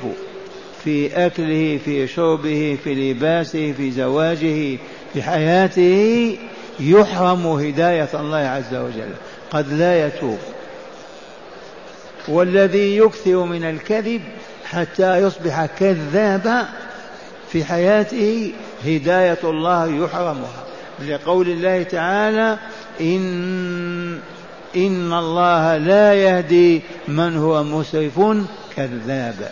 في 0.84 1.25
أكله 1.25 1.79
في 1.86 2.08
شربه 2.08 2.77
في 2.84 2.93
لباسه 2.93 3.71
في 3.77 3.91
زواجه 3.91 4.77
في 5.13 5.23
حياته 5.23 6.38
يحرم 6.79 7.47
هداية 7.47 8.10
الله 8.13 8.38
عز 8.38 8.75
وجل. 8.75 9.13
قد 9.51 9.73
لا 9.73 10.08
يتوب. 10.08 10.38
والذي 12.27 12.97
يكثر 12.97 13.43
من 13.43 13.63
الكذب 13.63 14.21
حتى 14.65 15.17
يصبح 15.17 15.65
كذابا 15.65 16.67
في 17.51 17.63
حياته 17.63 18.53
هداية 18.85 19.38
الله 19.43 20.03
يحرمها. 20.03 20.63
لقول 21.07 21.49
الله 21.49 21.83
تعالى 21.83 22.57
إن 23.01 24.19
إن 24.75 25.13
الله 25.13 25.77
لا 25.77 26.13
يهدي 26.13 26.81
من 27.07 27.38
هو 27.38 27.63
مسرف 27.63 28.19
كذاب. 28.75 29.51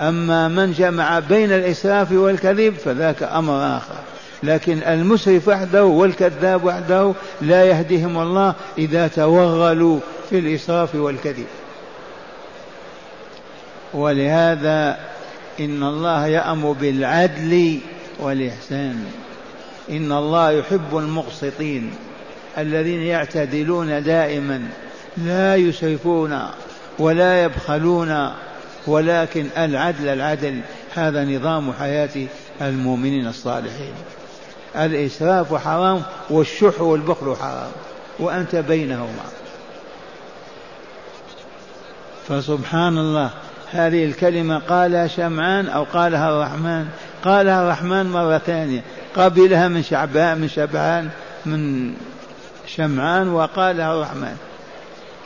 أما 0.00 0.48
من 0.48 0.72
جمع 0.72 1.18
بين 1.18 1.52
الإسراف 1.52 2.12
والكذب 2.12 2.74
فذاك 2.74 3.22
أمر 3.22 3.76
آخر. 3.76 3.94
لكن 4.42 4.78
المسرف 4.78 5.48
وحده 5.48 5.84
والكذاب 5.84 6.64
وحده 6.64 7.12
لا 7.40 7.64
يهديهم 7.64 8.18
الله 8.18 8.54
إذا 8.78 9.08
توغلوا 9.08 10.00
في 10.30 10.38
الإسراف 10.38 10.94
والكذب. 10.94 11.46
ولهذا 13.94 14.98
إن 15.60 15.82
الله 15.82 16.26
يأمر 16.26 16.72
بالعدل 16.72 17.80
والإحسان. 18.20 19.04
إن 19.90 20.12
الله 20.12 20.50
يحب 20.50 20.96
المقسطين 20.96 21.94
الذين 22.58 23.02
يعتدلون 23.02 24.02
دائما 24.02 24.68
لا 25.16 25.56
يسرفون 25.56 26.40
ولا 26.98 27.44
يبخلون 27.44 28.32
ولكن 28.86 29.46
العدل 29.58 30.08
العدل 30.08 30.60
هذا 30.94 31.24
نظام 31.24 31.72
حياة 31.72 32.26
المؤمنين 32.60 33.26
الصالحين. 33.26 33.94
الإسراف 34.76 35.54
حرام 35.54 36.02
والشح 36.30 36.80
والبخل 36.80 37.36
حرام 37.36 37.70
وأنت 38.18 38.56
بينهما. 38.56 39.24
فسبحان 42.28 42.98
الله 42.98 43.30
هذه 43.70 44.04
الكلمة 44.04 44.58
قالها 44.58 45.06
شمعان 45.06 45.68
أو 45.68 45.82
قالها 45.82 46.30
الرحمن 46.30 46.86
قالها 47.24 47.62
الرحمن 47.62 48.06
مرة 48.06 48.38
ثانية 48.38 48.82
قبلها 49.16 49.68
من 49.68 49.82
شعبان 49.82 50.38
من 50.38 50.48
شبعان 50.48 51.08
من 51.46 51.92
شمعان 52.66 53.28
وقالها 53.28 53.94
الرحمن. 53.94 54.36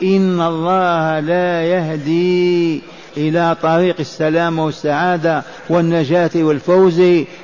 إن 0.03 0.41
الله 0.41 1.19
لا 1.19 1.63
يهدي 1.63 2.81
إلى 3.17 3.55
طريق 3.61 3.95
السلامة 3.99 4.65
والسعادة 4.65 5.43
والنجاة 5.69 6.29
والفوز 6.35 6.95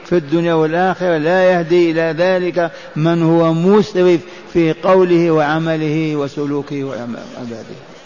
في 0.05 0.13
الدنيا 0.13 0.53
والآخرة 0.53 1.17
لا 1.17 1.43
يهدي 1.51 1.91
إلى 1.91 2.15
ذلك 2.17 2.71
من 2.95 3.23
هو 3.23 3.53
مسرف 3.53 4.19
في 4.53 4.73
قوله 4.73 5.31
وعمله 5.31 6.15
وسلوكه 6.15 6.83
وعباده 6.83 7.96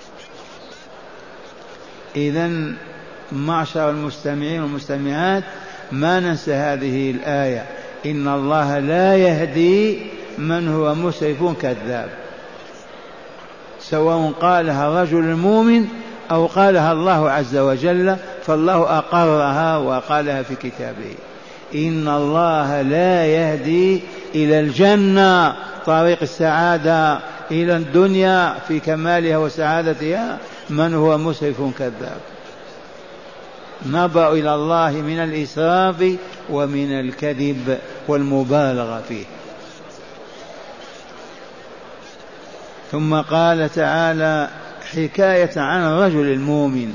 إذا 2.16 2.52
معشر 3.32 3.90
المستمعين 3.90 4.62
والمستمعات 4.62 5.44
ما 5.92 6.20
ننسى 6.20 6.54
هذه 6.54 7.12
الآية. 7.12 7.66
إن 8.06 8.28
الله 8.28 8.80
لا 8.80 9.18
يهدي 9.18 10.00
من 10.38 10.68
هو 10.68 10.96
مسرف 10.96 11.44
كذاب. 11.62 12.10
سواء 13.80 14.32
قالها 14.42 14.88
الرجل 14.88 15.20
المؤمن 15.20 15.86
أو 16.32 16.46
قالها 16.46 16.92
الله 16.92 17.30
عز 17.30 17.58
وجل 17.58 18.16
فالله 18.46 18.98
أقرها 18.98 19.78
وقالها 19.78 20.44
في 20.44 20.56
كتابه. 20.56 21.16
إن 21.76 22.08
الله 22.08 22.82
لا 22.82 23.26
يهدي 23.26 24.02
إلى 24.36 24.60
الجنة 24.60 25.56
طريق 25.86 26.18
السعادة 26.22 27.20
إلى 27.52 27.76
الدنيا 27.76 28.56
في 28.68 28.80
كمالها 28.80 29.38
وسعادتها. 29.38 30.38
من 30.70 30.94
هو 30.94 31.18
مسرف 31.18 31.62
كذاب؟ 31.80 32.22
نبأ 33.86 34.32
إلى 34.32 34.56
الله 34.56 34.92
من 34.92 35.20
الإسراف 35.20 36.16
ومن 36.50 36.92
الكذب 36.92 37.78
والمبالغة 38.08 39.02
فيه. 39.08 39.26
ثم 42.92 43.22
قال 43.22 43.70
تعالى 43.70 44.50
حكاية 44.94 45.60
عن 45.60 45.82
الرجل 45.82 46.32
المؤمن 46.32 46.94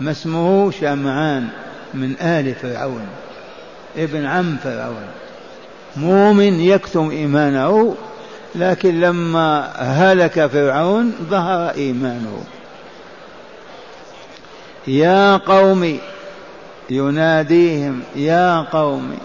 ما 0.00 0.10
اسمه 0.10 0.70
شمعان 0.70 1.48
من 1.94 2.16
آل 2.20 2.54
فرعون 2.54 3.06
ابن 3.96 4.26
عم 4.26 4.56
فرعون. 4.64 5.06
مؤمن 5.96 6.60
يكتم 6.60 7.10
إيمانه 7.10 7.96
لكن 8.54 9.00
لما 9.00 9.72
هلك 9.76 10.46
فرعون 10.46 11.12
ظهر 11.30 11.70
إيمانه. 11.74 12.44
يا 14.86 15.36
قوم 15.36 15.98
يناديهم 16.90 18.00
يا 18.16 18.60
قوم 18.60 19.18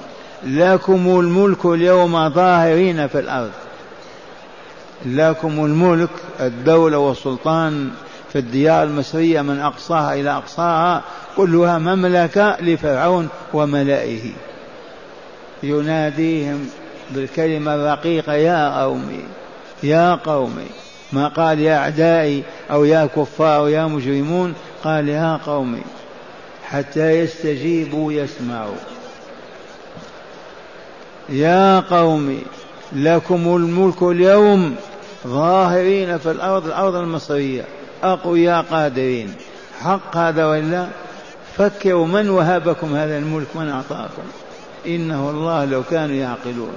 لكم 0.44 1.20
الملك 1.20 1.66
اليوم 1.66 2.30
ظاهرين 2.30 3.08
في 3.08 3.20
الأرض. 3.20 3.52
لكم 5.06 5.66
الملك 5.66 6.10
الدولة 6.40 6.98
والسلطان 6.98 7.90
في 8.30 8.40
الديار 8.40 8.84
المصرية 8.84 9.42
من 9.42 9.60
أقصاها 9.60 10.14
إلى 10.14 10.32
أقصاها 10.32 11.04
كلها 11.38 11.78
مملكة 11.78 12.58
لفرعون 12.62 13.30
وملائه. 13.54 14.32
يناديهم 15.64 16.70
بالكلمة 17.12 17.76
الرقيقة 17.76 18.34
يا 18.34 18.82
قومي 18.82 19.24
يا 19.84 20.16
قومي 20.16 20.68
ما 21.14 21.28
قال 21.28 21.60
يا 21.60 21.78
أعدائي 21.78 22.44
أو 22.72 22.86
يا 22.86 23.06
كفار 23.06 23.70
يا 23.70 23.86
مجرمون 23.86 24.54
قال 24.84 25.10
يا 25.10 25.40
قومي 25.46 25.82
حتى 26.64 27.20
يستجيبوا 27.20 28.14
يسمعوا. 28.14 28.76
يا 31.30 31.80
قوم 31.80 32.42
لكم 32.94 33.56
الملك 33.56 34.04
اليوم 34.04 34.76
ظاهرين 35.28 36.18
في 36.18 36.32
الأرض 36.32 36.66
الأرض 36.66 36.96
المصرية. 36.96 37.66
أقوياء 38.04 38.66
قادرين. 38.72 39.34
حق 39.82 40.18
هذا 40.18 40.46
ولا 40.46 40.88
فكروا 41.58 42.08
من 42.08 42.30
وهبكم 42.30 42.96
هذا 42.96 43.18
الملك؟ 43.18 43.48
من 43.56 43.70
أعطاكم؟ 43.70 44.24
إنه 44.86 45.30
الله 45.30 45.66
لو 45.66 45.84
كانوا 45.84 46.16
يعقلون. 46.16 46.74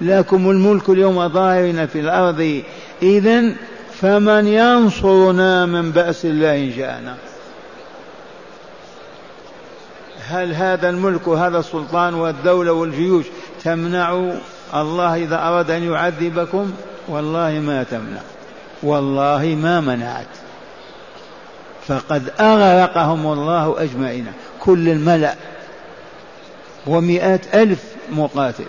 لكم 0.00 0.50
الملك 0.50 0.88
اليوم 0.88 1.28
ظاهرين 1.28 1.86
في 1.86 2.00
الأرض. 2.00 2.62
إذا 3.02 3.54
فمن 4.00 4.48
ينصرنا 4.48 5.66
من 5.66 5.90
بأس 5.92 6.24
الله 6.24 6.54
إن 6.54 6.72
جاءنا 6.76 7.16
هل 10.28 10.54
هذا 10.54 10.90
الملك 10.90 11.28
وهذا 11.28 11.58
السلطان 11.58 12.14
والدولة 12.14 12.72
والجيوش 12.72 13.26
تمنع 13.64 14.30
الله 14.74 15.16
إذا 15.16 15.36
أراد 15.36 15.70
أن 15.70 15.92
يعذبكم؟ 15.92 16.72
والله 17.08 17.50
ما 17.50 17.82
تمنع. 17.82 18.20
والله 18.82 19.56
ما 19.62 19.80
منعت. 19.80 20.26
فقد 21.88 22.32
أغرقهم 22.40 23.32
الله 23.32 23.82
أجمعين. 23.82 24.26
كل 24.60 24.88
الملأ. 24.88 25.34
ومئات 26.86 27.54
ألف 27.54 27.84
مقاتل. 28.10 28.64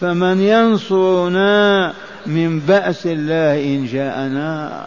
فمن 0.00 0.40
ينصرنا 0.40 1.92
من 2.26 2.60
بأس 2.60 3.06
الله 3.06 3.54
إن 3.64 3.86
جاءنا. 3.86 4.86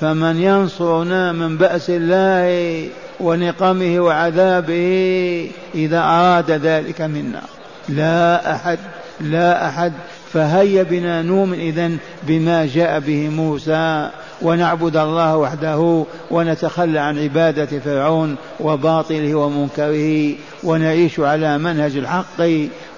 فمن 0.00 0.42
ينصرنا 0.42 1.32
من 1.32 1.56
بأس 1.56 1.90
الله 1.90 2.88
ونقمه 3.20 4.00
وعذابه 4.00 5.50
إذا 5.74 5.98
أراد 5.98 6.50
ذلك 6.50 7.00
منا. 7.00 7.42
لا 7.88 8.54
أحد 8.54 8.78
لا 9.20 9.68
أحد. 9.68 9.92
فهيا 10.32 10.82
بنا 10.82 11.22
نؤمن 11.22 11.60
إذن 11.60 11.98
بما 12.22 12.66
جاء 12.66 13.00
به 13.00 13.28
موسى. 13.28 14.10
ونعبد 14.42 14.96
الله 14.96 15.36
وحده 15.36 16.04
ونتخلى 16.30 16.98
عن 16.98 17.18
عبادة 17.18 17.78
فرعون 17.78 18.36
وباطله 18.60 19.34
ومنكره. 19.34 20.34
ونعيش 20.64 21.20
على 21.20 21.58
منهج 21.58 21.96
الحق. 21.96 22.42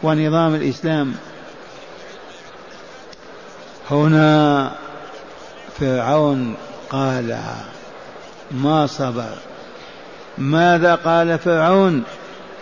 ونظام 0.03 0.55
الإسلام. 0.55 1.15
هنا 3.91 4.73
فرعون 5.81 6.55
قالها 6.91 7.65
ما 8.51 8.87
صبر؟ 8.87 9.35
ماذا 10.39 10.95
قال 10.95 11.39
فرعون؟ 11.39 12.03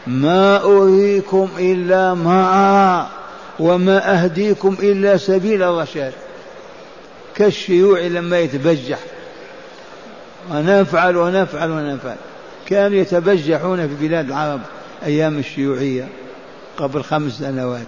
ما 0.06 0.62
أريكم 0.62 1.48
إلا 1.58 2.14
ما 2.14 3.06
وما 3.58 4.12
أهديكم 4.12 4.76
إلا 4.82 5.16
سبيل 5.16 5.62
الرشاد. 5.62 6.12
كالشيوع 7.34 8.00
لما 8.00 8.38
يتبجح. 8.38 8.98
ونفعل 10.50 11.16
ونفعل 11.16 11.70
ونفعل. 11.70 12.16
كانوا 12.66 12.98
يتبجحون 12.98 13.88
في 13.88 14.08
بلاد 14.08 14.26
العرب 14.26 14.60
أيام 15.04 15.38
الشيوعية. 15.38 16.08
قبل 16.78 17.02
خمس 17.02 17.32
سنوات. 17.32 17.86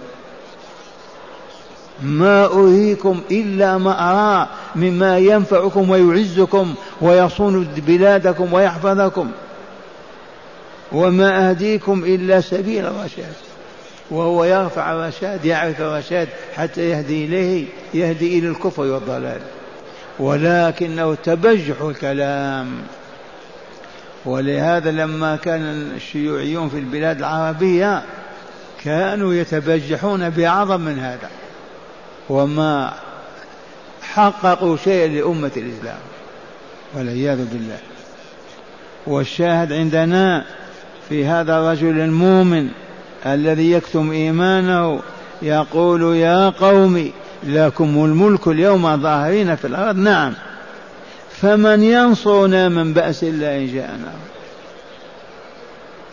ما 2.01 2.45
أريكم 2.45 3.21
إلا 3.31 3.77
ما 3.77 4.11
أرى 4.11 4.49
مما 4.75 5.17
ينفعكم 5.17 5.89
ويعزكم 5.89 6.75
ويصون 7.01 7.63
بلادكم 7.77 8.53
ويحفظكم. 8.53 9.31
وما 10.91 11.49
أهديكم 11.49 12.03
إلا 12.03 12.41
سبيل 12.41 12.85
الرشاد. 12.85 13.33
وهو 14.11 14.43
يرفع 14.43 14.93
الرشاد 14.93 15.45
يعرف 15.45 15.81
الرشاد 15.81 16.27
حتى 16.55 16.89
يهدي 16.89 17.25
إليه 17.25 17.65
يهدي 17.93 18.39
إلى 18.39 18.47
الكفر 18.47 18.81
والضلال. 18.81 19.41
ولكنه 20.19 21.15
تبجح 21.15 21.81
الكلام. 21.81 22.67
ولهذا 24.25 24.91
لما 24.91 25.35
كان 25.35 25.91
الشيوعيون 25.95 26.69
في 26.69 26.77
البلاد 26.77 27.17
العربية 27.17 28.03
كانوا 28.83 29.33
يتبجحون 29.33 30.29
بعظم 30.29 30.81
من 30.81 30.99
هذا 30.99 31.29
وما 32.29 32.93
حققوا 34.01 34.77
شيئا 34.77 35.07
لأمة 35.07 35.51
الإسلام 35.57 35.99
والعياذ 36.93 37.45
بالله. 37.45 37.77
والشاهد 39.07 39.73
عندنا 39.73 40.45
في 41.09 41.25
هذا 41.25 41.57
الرجل 41.57 41.99
المؤمن 41.99 42.69
الذي 43.25 43.71
يكتم 43.71 44.11
إيمانه 44.11 44.99
يقول 45.41 46.15
يا 46.15 46.49
قوم 46.49 47.11
لكم 47.43 48.05
الملك 48.05 48.47
اليوم 48.47 49.01
ظاهرين 49.01 49.55
في 49.55 49.67
الأرض. 49.67 49.95
نعم. 49.95 50.33
فمن 51.41 51.83
ينصرنا 51.83 52.69
من 52.69 52.93
بأس 52.93 53.23
الله 53.23 53.57
إن 53.57 53.73
جاءنا. 53.73 54.13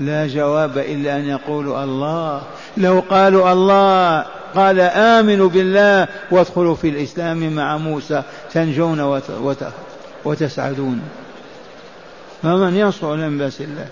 لا 0.00 0.26
جواب 0.26 0.78
إلا 0.78 1.16
أن 1.16 1.28
يقولوا 1.28 1.84
الله. 1.84 2.42
لو 2.76 3.02
قالوا 3.10 3.52
الله 3.52 4.24
قال 4.54 4.80
آمنوا 4.80 5.48
بالله 5.48 6.08
وادخلوا 6.30 6.74
في 6.74 6.88
الإسلام 6.88 7.52
مع 7.56 7.76
موسى 7.76 8.22
تنجون 8.52 9.20
وتسعدون. 10.24 11.00
فمن 12.42 12.76
ينصر 12.76 13.16
من 13.16 13.38
بأس 13.38 13.60
الله. 13.60 13.86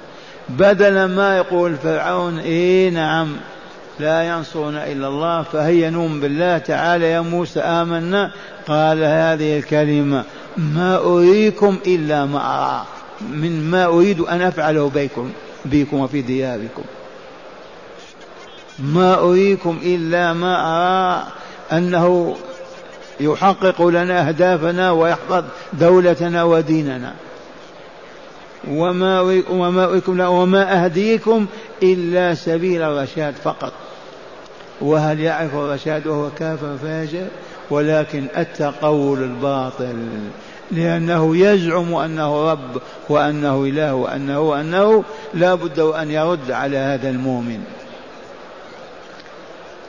بدل 0.49 1.05
ما 1.05 1.37
يقول 1.37 1.77
فرعون 1.77 2.39
إيه 2.39 2.91
نعم 2.91 3.37
لا 4.01 4.23
ينصرون 4.23 4.77
إلا 4.77 5.09
الله 5.09 5.43
فهيا 5.43 5.91
نؤمن 5.91 6.21
بالله 6.21 6.59
تعالى 6.59 7.11
يا 7.11 7.21
موسى 7.21 7.61
آمنا. 7.61 8.31
قال 8.69 9.05
هذه 9.05 9.59
الكلمة 9.59 10.25
ما 10.57 10.97
أريكم 10.97 11.79
إلا 11.87 12.25
ما 12.25 12.39
أرى 12.39 12.87
من 13.21 13.71
ما 13.71 13.85
أريد 13.87 14.21
أن 14.21 14.43
أفعله 14.43 14.91
بكم. 14.95 15.31
بكم 15.65 16.01
وفي 16.01 16.23
دياركم. 16.23 16.83
ما 18.79 19.19
أريكم 19.19 19.79
إلا 19.83 20.33
ما 20.33 20.55
أرى 20.67 21.27
أنه 21.73 22.37
يحقق 23.21 23.83
لنا 23.87 24.29
أهدافنا 24.29 24.91
ويحفظ 24.91 25.45
دولتنا 25.73 26.43
وديننا. 26.45 27.15
وما 28.69 29.21
وما 29.51 29.85
أريكم 29.85 30.21
وما 30.21 30.85
أهديكم 30.85 31.47
إلا 31.83 32.35
سبيل 32.35 32.83
الرشاد 32.83 33.35
فقط. 33.45 33.73
وهل 34.81 35.21
يعرف 35.21 35.55
الرشاد 35.55 36.07
وهو 36.07 36.31
كافر 36.39 36.77
فاجر؟ 36.83 37.27
ولكن 37.71 38.27
التقول 38.37 39.23
الباطل. 39.23 39.97
لأنه 40.73 41.37
يزعم 41.37 41.95
أنه 41.95 42.51
رب 42.53 42.83
وأنه 43.09 43.65
إله 43.65 43.95
وأنه 43.95 44.41
وأنه 44.41 45.05
لا 45.35 45.55
بد 45.55 45.79
أن 45.79 46.11
يرد 46.11 46.51
على 46.51 46.77
هذا 46.77 47.11
المؤمن. 47.11 47.61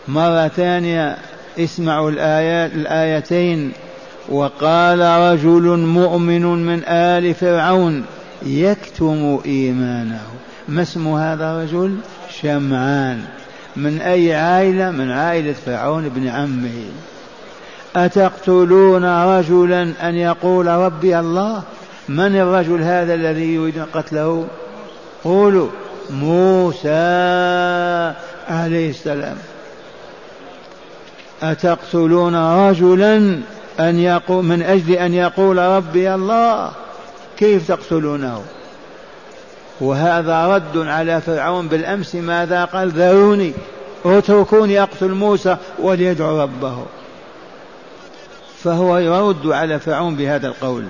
مرة 0.08 0.48
ثانية 0.48 1.18
اسمعوا 1.60 2.10
الآيات 2.10 2.72
الآيتين. 2.72 3.72
وقال 4.30 5.00
رجل 5.00 5.80
مؤمن 5.80 6.66
من 6.66 6.84
آل 6.88 7.34
فرعون 7.34 8.06
يكتم 8.46 9.40
إيمانه. 9.46 10.24
ما 10.68 10.82
اسم 10.82 11.08
هذا 11.08 11.52
الرجل؟ 11.52 11.96
شمعان. 12.42 13.22
من 13.76 14.02
أي 14.02 14.36
عائلة؟ 14.36 14.92
من 14.92 15.12
عائلة 15.12 15.54
فرعون 15.66 16.10
بن 16.10 16.28
عمه. 16.28 16.84
أتقتلون 17.96 19.06
رجلا 19.06 19.82
أن 20.02 20.16
يقول 20.16 20.68
ربي 20.68 21.20
الله؟ 21.20 21.64
من 22.10 22.36
الرجل 22.36 22.82
هذا 22.82 23.14
الذي 23.14 23.56
يريد 23.56 23.86
قتله؟ 23.94 24.48
قولوا 25.24 25.68
موسى 26.10 26.90
عليه 28.50 28.90
السلام. 28.90 29.38
أتقتلون 31.44 32.36
رجلا 32.70 33.40
أن 33.80 34.00
يقول 34.00 34.46
من 34.46 34.62
أجل 34.62 34.94
أن 34.94 35.14
يقول 35.14 35.58
ربي 35.58 36.14
الله؟ 36.14 36.72
كيف 37.38 37.68
تقتلونه؟ 37.68 38.42
وهذا 39.82 40.48
رد 40.56 40.78
على 40.78 41.22
فرعون 41.22 41.68
بالأمس 41.68 42.16
ماذا 42.16 42.66
قال؟ 42.66 42.90
ذروني 42.90 43.54
اتركوني 44.06 44.82
أقتل 44.82 45.12
موسى 45.12 45.58
وليدعو 45.80 46.42
ربه. 46.42 46.78
فهو 48.66 48.98
يرد 48.98 49.48
على 49.48 49.80
فرعون 49.80 50.16
بهذا 50.16 50.48
القول. 50.48 50.86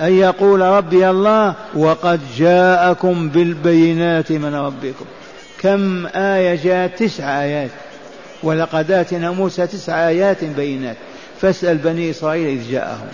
أن 0.00 0.12
يقول 0.12 0.60
ربي 0.60 1.10
الله 1.10 1.54
وقد 1.74 2.20
جاءكم 2.36 3.28
بالبينات 3.28 4.32
من 4.32 4.54
ربكم. 4.54 5.04
كم 5.60 6.06
آية 6.06 6.62
جاءت؟ 6.64 6.98
تسع 6.98 7.42
آيات. 7.42 7.70
ولقد 8.42 8.90
آتنا 8.90 9.30
موسى 9.30 9.66
تسع 9.66 10.08
آيات 10.08 10.44
بينات. 10.44 10.96
فاسأل 11.40 11.76
بني 11.76 12.10
إسرائيل 12.10 12.58
إذ 12.58 12.70
جاءهم. 12.70 13.08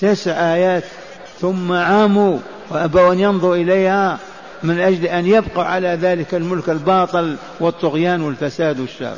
تسع 0.00 0.32
آيات. 0.32 0.84
ثم 1.40 1.72
عاموا 1.72 2.38
وأبوا 2.70 3.12
أن 3.12 3.20
ينظروا 3.20 3.56
إليها 3.56 4.18
من 4.62 4.80
أجل 4.80 5.06
أن 5.06 5.26
يبقوا 5.26 5.64
على 5.64 5.98
ذلك 6.02 6.34
الملك 6.34 6.68
الباطل 6.70 7.36
والطغيان 7.60 8.22
والفساد 8.22 8.80
والشر. 8.80 9.16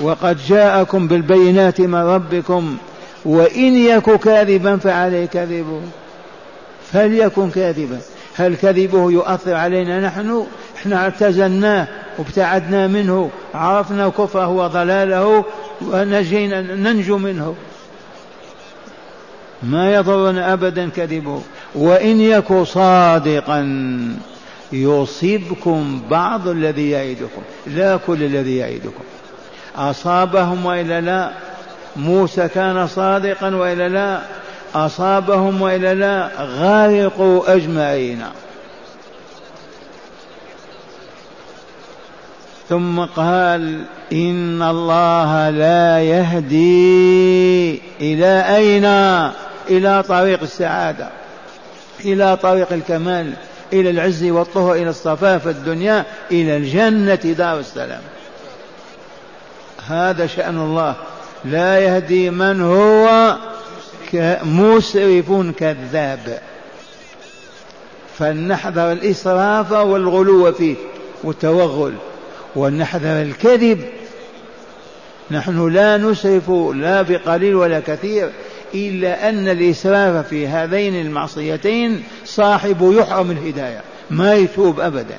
وقد 0.00 0.38
جاءكم 0.48 1.08
بالبينات 1.08 1.80
من 1.80 1.94
ربكم 1.94 2.76
وإن 3.24 3.76
يك 3.76 4.10
كاذبا 4.10 4.76
فعليه 4.76 5.26
كذبه. 5.26 5.80
فليكن 6.92 7.50
كاذبا. 7.50 7.98
هل 8.36 8.56
كذبه 8.56 9.10
يؤثر 9.10 9.54
علينا 9.54 10.00
نحن؟ 10.00 10.46
إحنا 10.76 10.96
اعتزلناه 10.96 11.88
وابتعدنا 12.18 12.86
منه 12.86 13.30
عرفنا 13.54 14.08
كفره 14.08 14.48
وضلاله 14.48 15.44
ونجينا 15.82 16.60
ننجو 16.60 17.18
منه. 17.18 17.54
ما 19.62 19.94
يضرنا 19.94 20.52
ابدا 20.52 20.88
كذبه. 20.88 21.42
وإن 21.74 22.20
يك 22.20 22.62
صادقا 22.62 23.62
يصيبكم 24.72 26.00
بعض 26.10 26.48
الذي 26.48 26.90
يعدكم 26.90 27.42
لا 27.66 27.96
كل 27.96 28.22
الذي 28.22 28.56
يعدكم. 28.56 29.04
أصابهم 29.76 30.66
وإلا 30.66 31.00
لا؟ 31.00 31.30
موسى 31.96 32.48
كان 32.48 32.86
صادقا 32.86 33.56
وإلا 33.56 33.88
لا؟ 33.88 34.20
أصابهم 34.74 35.62
وإلا 35.62 35.94
لا؟ 35.94 36.28
غرقوا 36.38 37.54
أجمعين. 37.54 38.22
ثم 42.68 43.00
قال 43.00 43.84
إن 44.12 44.62
الله 44.62 45.50
لا 45.50 46.02
يهدي 46.02 47.82
إلى 48.00 48.56
أين؟ 48.56 48.84
إلى 49.70 50.02
طريق 50.02 50.42
السعادة 50.42 51.08
إلى 52.04 52.36
طريق 52.36 52.72
الكمال 52.72 53.32
إلى 53.72 53.90
العز 53.90 54.24
والطهر 54.24 54.74
إلى 54.74 54.90
الصفاء 54.90 55.38
في 55.38 55.50
الدنيا 55.50 56.04
إلى 56.30 56.56
الجنة 56.56 57.14
دار 57.14 57.58
السلام. 57.58 58.00
هذا 59.88 60.26
شأن 60.26 60.58
الله. 60.58 60.94
لا 61.44 61.78
يهدي 61.78 62.30
من 62.30 62.60
هو 62.60 63.36
مسرف 64.44 65.32
كذاب. 65.58 66.40
فلنحذر 68.18 68.92
الإسراف 68.92 69.72
والغلو 69.72 70.52
فيه 70.52 70.74
والتوغل. 71.24 71.94
ونحذر 72.56 73.22
الكذب. 73.22 73.84
نحن 75.30 75.68
لا 75.68 75.96
نسرف 75.96 76.50
لا 76.74 77.02
بقليل 77.02 77.54
ولا 77.54 77.80
كثير 77.80 78.30
إلا 78.74 79.28
أن 79.28 79.48
الإسراف 79.48 80.28
في 80.28 80.48
هذين 80.48 81.00
المعصيتين 81.00 82.02
صاحب 82.24 82.92
يحرم 82.98 83.30
الهداية 83.30 83.80
ما 84.10 84.34
يتوب 84.34 84.80
أبدا. 84.80 85.18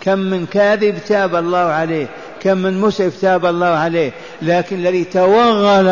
كم 0.00 0.18
من 0.18 0.46
كاذب 0.46 0.98
تاب 1.08 1.34
الله 1.34 1.58
عليه 1.58 2.06
كم 2.42 2.58
من 2.58 2.80
مسرف 2.80 3.20
تاب 3.20 3.46
الله 3.46 3.66
عليه 3.66 4.12
لكن 4.42 4.76
الذي 4.76 5.04
توغل 5.04 5.86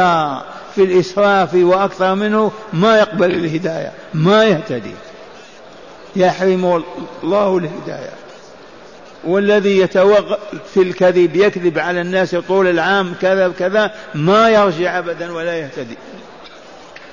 في 0.75 0.85
الإسراف 0.85 1.55
وأكثر 1.55 2.15
منه 2.15 2.53
ما 2.73 2.99
يقبل 2.99 3.31
الهداية 3.31 3.93
ما 4.15 4.45
يهتدي. 4.45 4.95
يحرم 6.17 6.83
الله 7.23 7.59
الهداية. 7.59 8.11
والذي 9.25 9.79
يتوغل 9.79 10.37
في 10.75 10.83
الكذب 10.83 11.37
يكذب 11.37 11.79
على 11.79 12.01
الناس 12.01 12.35
طول 12.35 12.67
العام 12.67 13.15
كذا 13.21 13.53
كذا 13.59 13.95
ما 14.15 14.51
يرجع 14.51 14.99
ابدا 14.99 15.33
ولا 15.33 15.59
يهتدي. 15.59 15.97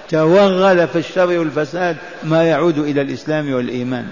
توغل 0.09 0.87
في 0.87 0.99
الشر 0.99 1.39
والفساد 1.39 1.97
ما 2.23 2.43
يعود 2.43 2.77
إلى 2.77 3.01
الإسلام 3.01 3.53
والإيمان. 3.53 4.07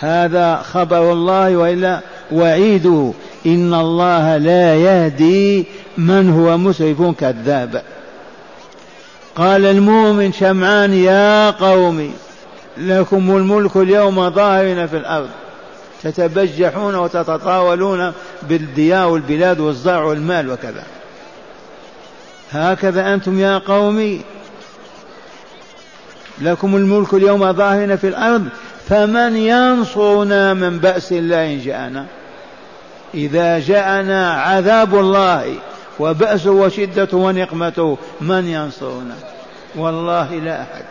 هذا 0.00 0.56
خبر 0.56 1.12
الله 1.12 1.56
وإلا 1.56 2.00
وعيده 2.32 3.12
إن 3.46 3.74
الله 3.74 4.36
لا 4.36 4.74
يهدي 4.74 5.66
من 5.98 6.30
هو 6.30 6.58
مسرف 6.58 7.02
كذاب. 7.02 7.82
قال 9.36 9.64
المؤمن 9.64 10.32
شمعان 10.32 10.94
يا 10.94 11.50
قوم 11.50 12.12
لكم 12.78 13.36
الملك 13.36 13.76
اليوم 13.76 14.30
ظاهرين 14.30 14.86
في 14.86 14.96
الأرض. 14.96 15.28
تتبجحون 16.02 16.94
وتتطاولون 16.94 18.12
بالديار 18.42 19.08
والبلاد 19.08 19.60
والزرع 19.60 20.04
والمال 20.04 20.50
وكذا. 20.50 20.82
هكذا 22.52 23.14
أنتم 23.14 23.40
يا 23.40 23.58
قومي 23.58 24.20
لكم 26.40 26.76
الملك 26.76 27.14
اليوم 27.14 27.52
ظاهرين 27.52 27.96
في 27.96 28.08
الأرض. 28.08 28.48
فمن 28.88 29.36
ينصرنا 29.36 30.54
من 30.54 30.78
بأس 30.78 31.12
الله 31.12 31.46
إن 31.46 31.60
جاءنا. 31.60 32.06
إذا 33.14 33.58
جاءنا 33.58 34.32
عذاب 34.32 34.94
الله 34.94 35.54
وبأسه 35.98 36.50
وشدته 36.50 37.16
ونقمته 37.16 37.98
من 38.20 38.48
ينصرنا؟ 38.48 39.14
والله 39.76 40.34
لا 40.34 40.62
أحد. 40.62 40.84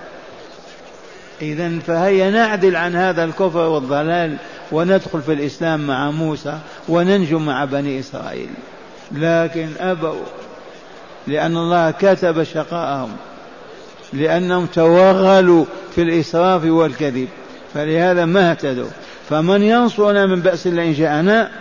إذا 1.42 1.80
فهيا 1.88 2.30
نعدل 2.30 2.76
عن 2.76 2.96
هذا 2.96 3.24
الكفر 3.24 3.60
والضلال 3.60 4.38
وندخل 4.72 5.22
في 5.22 5.34
الإسلام 5.34 5.88
مع 5.88 6.12
موسى 6.12 6.58
وننجو 6.90 7.40
مع 7.40 7.66
بني 7.66 8.00
إسرائيل. 8.00 8.50
لكن 9.12 9.70
أبوا 9.80 10.24
لأن 11.28 11.58
الله 11.58 11.92
كتب 11.92 12.44
شقاءهم 12.44 13.10
لأنهم 14.14 14.66
توغلوا 14.66 15.66
في 15.96 16.02
الإسراف 16.02 16.66
والكذب. 16.66 17.28
فلهذا 17.74 18.26
ما 18.26 18.52
اهتدوا. 18.52 18.90
فمن 19.30 19.64
ينصرنا 19.64 20.26
من 20.26 20.42
بأس 20.42 20.68
الله 20.68 20.84
إن 20.84 20.94
جاءنا 20.94 21.52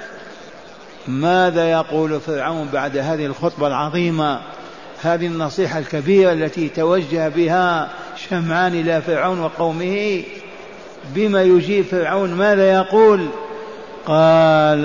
ماذا 1.08 1.70
يقول 1.70 2.20
فرعون 2.20 2.68
بعد 2.72 2.96
هذه 2.96 3.26
الخطبة 3.26 3.66
العظيمة 3.66 4.40
هذه 5.02 5.26
النصيحة 5.26 5.78
الكبيرة 5.78 6.32
التي 6.32 6.68
توجه 6.68 7.28
بها 7.28 7.88
شمعان 8.28 8.74
إلى 8.74 9.02
فرعون 9.02 9.40
وقومه؟ 9.40 10.22
بما 11.14 11.42
يجيب 11.42 11.84
فرعون 11.84 12.34
ماذا 12.34 12.72
يقول؟ 12.72 13.28
قال 14.06 14.82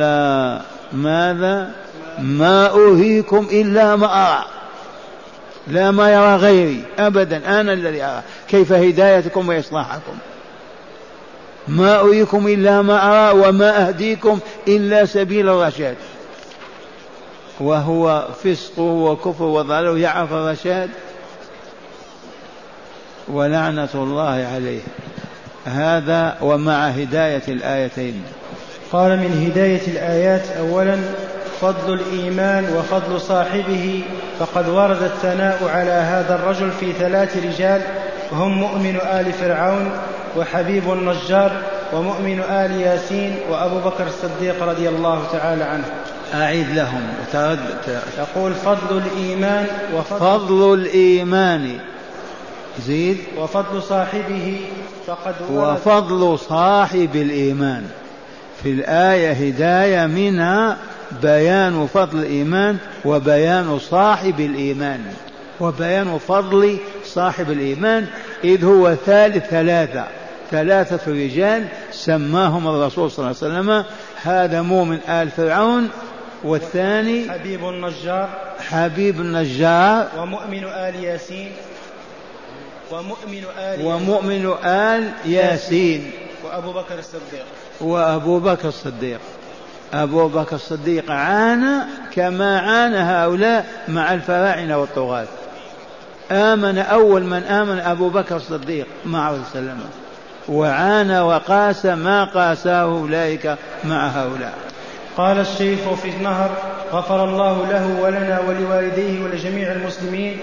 ماذا؟ 0.94 1.72
ما 2.20 2.68
أوهيكم 2.68 3.48
إلا 3.52 3.96
ما 3.96 4.28
أرى. 4.28 4.46
لا 5.68 5.92
ما 5.92 6.14
يرى 6.14 6.36
غيري 6.36 6.84
أبدا 7.00 7.62
أنا 7.62 7.74
الذي 7.74 8.04
أرى. 8.04 8.22
كيف 8.48 8.74
هدايتكم 8.74 9.50
وإصلاحكم؟ 9.50 10.14
ما 11.67 12.00
أريكم 12.00 12.47
إلا 12.47 12.82
ما 12.82 13.30
أرى 13.30 13.39
وما 13.39 13.88
أهديكم 13.88 14.39
إلا 14.67 15.06
سبيل 15.06 15.50
الرشاد. 15.50 15.95
وهو 17.60 18.28
فسقه 18.43 18.82
وكفر 18.82 19.43
وضلاله 19.43 19.97
يعرف 19.97 20.34
الرشاد. 20.34 20.89
ولعنة 23.28 23.89
الله 23.95 24.47
عليه. 24.54 24.82
هذا 25.65 26.38
ومع 26.41 26.88
هداية 26.88 27.43
الآيتين. 27.47 28.24
قال 28.91 29.17
من 29.17 29.52
هداية 29.52 29.88
الآيات 29.88 30.47
أولا 30.60 30.97
فضل 31.62 31.93
الإيمان 31.93 32.74
وفضل 32.78 33.21
صاحبه 33.21 34.04
فقد 34.39 34.69
ورد 34.69 35.04
الثناء 35.04 35.69
على 35.74 35.91
هذا 35.91 36.36
الرجل 36.36 36.71
في 36.71 36.93
ثلاث 36.93 37.38
رجال 37.38 37.82
هم 38.32 38.52
مؤمن 38.52 38.95
آل 38.95 39.34
فرعون 39.34 39.91
وحبيب 40.38 40.94
النجار 40.94 41.52
ومؤمن 41.94 42.39
آل 42.39 42.82
ياسين 42.82 43.36
وأبو 43.50 43.89
بكر 43.89 44.08
الصديق 44.08 44.63
رضي 44.63 44.89
الله 44.89 45.24
تعالى 45.32 45.63
عنه. 45.63 45.84
أعيد 46.34 46.70
لهم. 46.76 47.02
يقول 48.17 48.54
فضل 48.54 48.98
الإيمان 48.98 49.67
وفضل 49.96 50.20
فضل 50.20 50.74
الإيمان. 50.74 51.80
زيد؟ 52.80 53.17
وفضل 53.38 53.84
صاحبه 53.84 54.60
فقد 55.08 55.36
وفضل 55.52 56.39
صاحب 56.39 57.15
الإيمان. 57.15 57.84
في 58.63 58.70
الآية 58.72 59.32
هداية 59.32 60.06
منها 60.06 60.78
بيان 61.22 61.88
فضل 61.94 62.20
الإيمان 62.20 62.78
وبيان 63.06 63.80
صاحب 63.80 64.39
الإيمان. 64.39 65.00
وبيان 65.60 66.20
فضل 66.28 66.78
صاحب 67.06 67.52
الإيمان. 67.52 68.08
إذ 68.44 68.65
هو 68.65 68.96
ثالث 69.06 69.46
ثلاثة. 69.46 70.08
ثلاثة 70.52 71.12
رجال 71.12 71.68
سماهم 71.92 72.68
الرسول 72.68 73.12
صلى 73.12 73.26
الله 73.26 73.38
عليه 73.42 73.60
وسلم. 73.60 73.86
هذا 74.24 74.62
مؤمن 74.62 75.00
آل 75.10 75.32
فرعون 75.32 75.90
والثاني 76.44 77.32
حبيب 77.32 77.70
النجار 77.70 78.30
حبيب 78.70 79.22
النجار 79.22 80.08
ومؤمن 80.18 80.64
آل 80.64 81.04
ياسين 81.04 81.52
ومؤمن 82.92 83.44
آل 83.60 83.86
ومؤمن 83.86 84.54
آل 84.66 85.10
ياسين. 85.26 86.12
وأبو 86.44 86.72
بكر 86.72 87.00
الصديق. 87.00 87.46
وأبو 87.82 88.40
بكر 88.40 88.68
الصديق. 88.68 89.20
أبو 89.94 90.28
بكر 90.28 90.56
الصديق 90.56 91.12
عانى 91.12 91.84
كما 92.16 92.60
عانى 92.60 92.98
هؤلاء 92.98 93.66
مع 93.88 94.14
الفراعنة 94.14 94.78
والطغاة. 94.78 95.28
آمن 96.32 96.78
أول 96.78 97.24
من 97.24 97.44
آمن 97.44 97.80
أبو 97.80 98.10
بكر 98.10 98.36
الصديق 98.36 98.88
معه 99.06 99.42
وسلم. 99.42 99.80
وعانى 100.50 101.20
وقاس 101.20 101.86
ما 101.86 102.24
قاساه 102.24 102.82
أولئك 102.82 103.56
مع 103.84 104.08
هؤلاء. 104.08 104.54
قال 105.18 105.40
الشيخ 105.40 105.94
في 105.94 106.10
النهر 106.10 106.50
غفر 106.94 107.24
الله 107.24 107.68
له 107.70 108.02
ولنا 108.02 108.40
ولوالديه 108.48 109.24
ولجميع 109.24 109.72
المسلمين. 109.72 110.40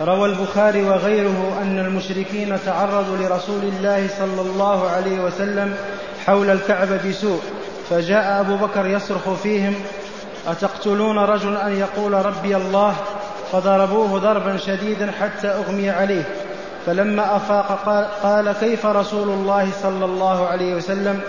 روى 0.00 0.28
البخاري 0.28 0.82
وغيره 0.82 1.58
أن 1.62 1.78
المشركين 1.78 2.58
تعرضوا 2.66 3.16
لرسول 3.16 3.62
الله 3.62 4.08
صلى 4.18 4.40
الله 4.40 4.90
عليه 4.90 5.20
وسلم 5.20 5.74
حول 6.26 6.50
الكعبة 6.50 7.00
بسوء 7.08 7.40
فجاء 7.90 8.40
أبو 8.40 8.56
بكر 8.56 8.86
يصرخ 8.86 9.32
فيهم 9.42 9.74
أتقتلون 10.48 11.18
رجلا 11.18 11.66
أن 11.66 11.76
يقول 11.76 12.12
ربي 12.12 12.56
الله؟ 12.56 12.94
فضربوه 13.52 14.18
ضربا 14.18 14.56
شديدا 14.56 15.12
حتى 15.20 15.48
أغمي 15.48 15.90
عليه. 15.90 16.24
فلما 16.88 17.36
أفاق 17.36 17.78
قال, 17.86 18.06
قال 18.22 18.52
كيف 18.60 18.86
رسول 18.86 19.28
الله 19.28 19.68
صلى 19.82 20.04
الله 20.04 20.46
عليه 20.46 20.74
وسلم؟ 20.74 21.20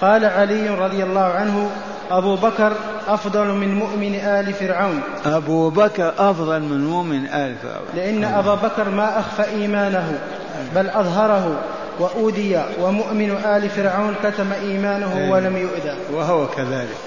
قال 0.00 0.24
علي 0.24 0.68
رضي 0.68 1.02
الله 1.02 1.20
عنه 1.20 1.70
أبو 2.10 2.36
بكر 2.36 2.72
أفضل 3.08 3.46
من 3.46 3.74
مؤمن 3.74 4.14
آل 4.14 4.52
فرعون. 4.52 5.00
أبو 5.26 5.70
بكر 5.70 6.12
أفضل 6.18 6.60
من 6.60 6.86
مؤمن 6.86 7.26
آل 7.26 7.54
فرعون. 7.62 7.86
لأن 7.96 8.24
أبا 8.24 8.54
بكر 8.54 8.88
ما 8.88 9.18
أخفى 9.18 9.44
إيمانه 9.50 10.18
بل 10.74 10.88
أظهره 10.88 11.56
وأودي 11.98 12.58
ومؤمن 12.80 13.30
آل 13.30 13.70
فرعون 13.70 14.14
كتم 14.24 14.52
إيمانه 14.52 15.18
إيه. 15.18 15.30
ولم 15.30 15.56
يؤذى. 15.56 15.94
وهو 16.12 16.46
كذلك. 16.46 16.98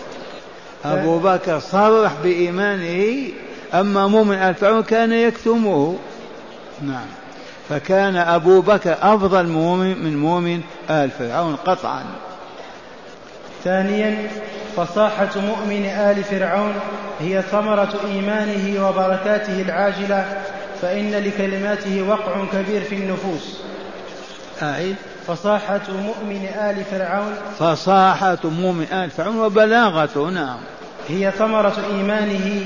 أبو 0.85 1.19
بكر 1.19 1.59
صرح 1.59 2.11
بإيمانه 2.23 3.27
أما 3.73 4.07
مؤمن 4.07 4.35
آل 4.35 4.55
فرعون 4.55 4.83
كان 4.83 5.11
يكتمه. 5.11 5.95
نعم. 6.81 7.20
فكان 7.71 8.15
أبو 8.15 8.61
بكر 8.61 8.97
أفضل 9.01 9.47
مؤمن 9.47 10.03
من 10.03 10.17
مؤمن 10.17 10.61
آل 10.89 11.09
فرعون 11.11 11.55
قطعا. 11.55 12.03
ثانيا 13.63 14.17
فصاحة 14.77 15.29
مؤمن 15.35 15.85
آل 15.85 16.23
فرعون 16.23 16.73
هي 17.19 17.41
ثمرة 17.41 17.93
إيمانه 18.05 18.87
وبركاته 18.87 19.61
العاجلة 19.61 20.41
فإن 20.81 21.11
لكلماته 21.11 22.01
وقع 22.09 22.45
كبير 22.53 22.81
في 22.81 22.95
النفوس. 22.95 23.61
أعيد. 24.61 24.95
فصاحة 25.27 25.81
مؤمن 25.89 26.45
آل 26.45 26.83
فرعون 26.91 27.33
فصاحة 27.59 28.37
مؤمن 28.43 28.85
آل 28.93 29.09
فرعون 29.09 29.39
وبلاغته 29.39 30.29
نعم. 30.29 30.57
هي 31.09 31.31
ثمرة 31.31 31.77
إيمانه 31.91 32.65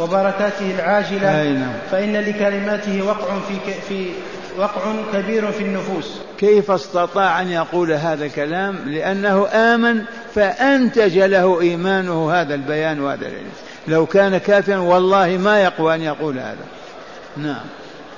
وبركاته 0.00 0.70
العاجلة 0.78 1.42
نعم. 1.42 1.72
فإن 1.90 2.16
لكلماته 2.16 3.02
وقع 3.02 3.38
في 3.48 3.72
في 3.88 4.12
وقع 4.58 4.94
كبير 5.12 5.52
في 5.52 5.62
النفوس. 5.62 6.18
كيف 6.38 6.70
استطاع 6.70 7.42
أن 7.42 7.48
يقول 7.50 7.92
هذا 7.92 8.24
الكلام؟ 8.24 8.76
لأنه 8.86 9.48
آمن 9.48 10.02
فأنتج 10.34 11.18
له 11.18 11.60
إيمانه 11.60 12.32
هذا 12.32 12.54
البيان 12.54 13.00
وهذا 13.00 13.26
العلم 13.26 13.50
لو 13.88 14.06
كان 14.06 14.38
كافرا 14.38 14.76
والله 14.76 15.36
ما 15.36 15.62
يقوى 15.62 15.94
أن 15.94 16.02
يقول 16.02 16.38
هذا. 16.38 16.66
نعم. 17.36 17.64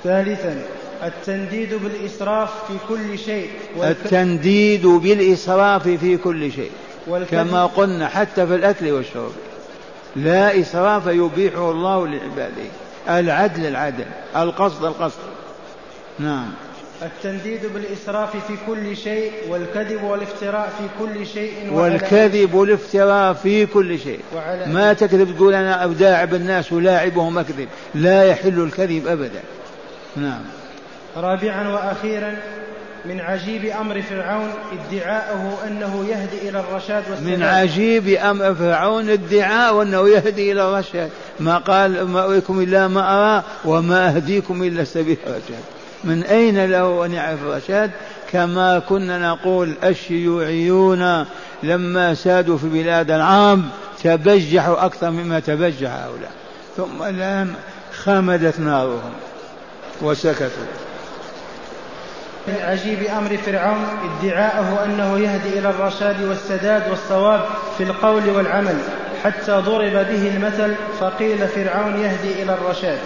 ثالثا 0.03 0.61
التنديد 1.03 1.73
بالإسراف 1.73 2.49
في 2.67 2.73
كل 2.89 3.19
شيء. 3.19 3.49
التنديد 3.83 4.85
بالإسراف 4.87 5.87
في 5.87 6.17
كل 6.17 6.51
شيء. 6.51 6.71
كما 7.31 7.65
قلنا 7.65 8.07
حتى 8.07 8.47
في 8.47 8.55
الأكل 8.55 8.91
والشرب. 8.91 9.31
لا 10.15 10.59
إسراف 10.59 11.07
يبيحه 11.07 11.71
الله 11.71 12.07
لعباده. 12.07 12.69
العدل 13.09 13.65
العدل 13.65 14.05
القصد 14.35 14.85
القصد. 14.85 15.19
نعم. 16.19 16.51
التنديد 17.01 17.59
بالإسراف 17.73 18.31
في 18.47 18.53
كل 18.67 18.97
شيء 18.97 19.31
والكذب 19.49 20.03
والافتراء 20.03 20.73
في 20.77 21.05
كل 21.05 21.27
شيء 21.27 21.53
والكذب 21.71 22.53
والافتراء 22.53 23.33
في 23.33 23.65
كل 23.65 23.99
شيء. 23.99 24.19
ما 24.67 24.93
تكذب 24.93 25.35
تقول 25.35 25.53
أنا 25.53 25.85
أداعب 25.85 26.33
الناس 26.33 26.73
ولاعبهم 26.73 27.37
أكذب. 27.37 27.67
لا 27.95 28.23
يحل 28.23 28.59
الكذب 28.63 29.07
أبدا. 29.07 29.41
نعم. 30.15 30.41
رابعا 31.17 31.67
وأخيرا 31.69 32.35
من 33.05 33.19
عجيب 33.19 33.65
أمر 33.65 34.01
فرعون 34.01 34.49
ادعاءه 34.71 35.57
أنه 35.67 36.05
يهدي 36.09 36.49
إلى 36.49 36.59
الرشاد 36.59 37.03
والسلام. 37.09 37.33
من 37.33 37.43
عجيب 37.43 38.07
أمر 38.07 38.55
فرعون 38.55 39.09
ادعاء 39.09 39.81
أنه 39.81 40.09
يهدي 40.09 40.51
إلى 40.51 40.69
الرشاد. 40.69 41.09
ما 41.39 41.57
قال 41.57 42.07
ما 42.07 42.25
أريكم 42.25 42.61
إلا 42.61 42.87
ما 42.87 43.17
أرى 43.17 43.43
وما 43.65 44.15
أهديكم 44.15 44.63
إلا 44.63 44.83
سبيل 44.83 45.17
الرشاد. 45.27 45.63
من 46.03 46.23
أين 46.23 46.65
له 46.65 47.05
أن 47.05 47.13
يعرف 47.13 47.41
الرشاد؟ 47.41 47.91
كما 48.31 48.79
كنا 48.79 49.29
نقول 49.29 49.73
الشيوعيون 49.83 51.25
لما 51.63 52.13
سادوا 52.13 52.57
في 52.57 52.67
بلاد 52.67 53.11
العرب 53.11 53.61
تبجحوا 54.03 54.85
أكثر 54.85 55.11
مما 55.11 55.39
تبجح 55.39 55.91
هؤلاء. 55.91 56.31
ثم 56.77 57.03
الآن 57.03 57.53
خمدت 58.03 58.59
نارهم 58.59 59.13
وسكتوا. 60.01 60.65
من 62.47 62.55
عجيب 62.61 63.03
أمر 63.03 63.37
فرعون 63.37 63.85
ادعاءه 64.21 64.85
أنه 64.85 65.19
يهدي 65.19 65.59
إلى 65.59 65.69
الرشاد 65.69 66.23
والسداد 66.23 66.89
والصواب 66.89 67.45
في 67.77 67.83
القول 67.83 68.29
والعمل. 68.29 68.75
حتى 69.23 69.51
ضرب 69.51 69.91
به 69.91 70.35
المثل 70.35 70.75
فقيل 70.99 71.47
فرعون 71.47 71.99
يهدي 71.99 72.43
إلى 72.43 72.53
الرشاد. 72.53 72.99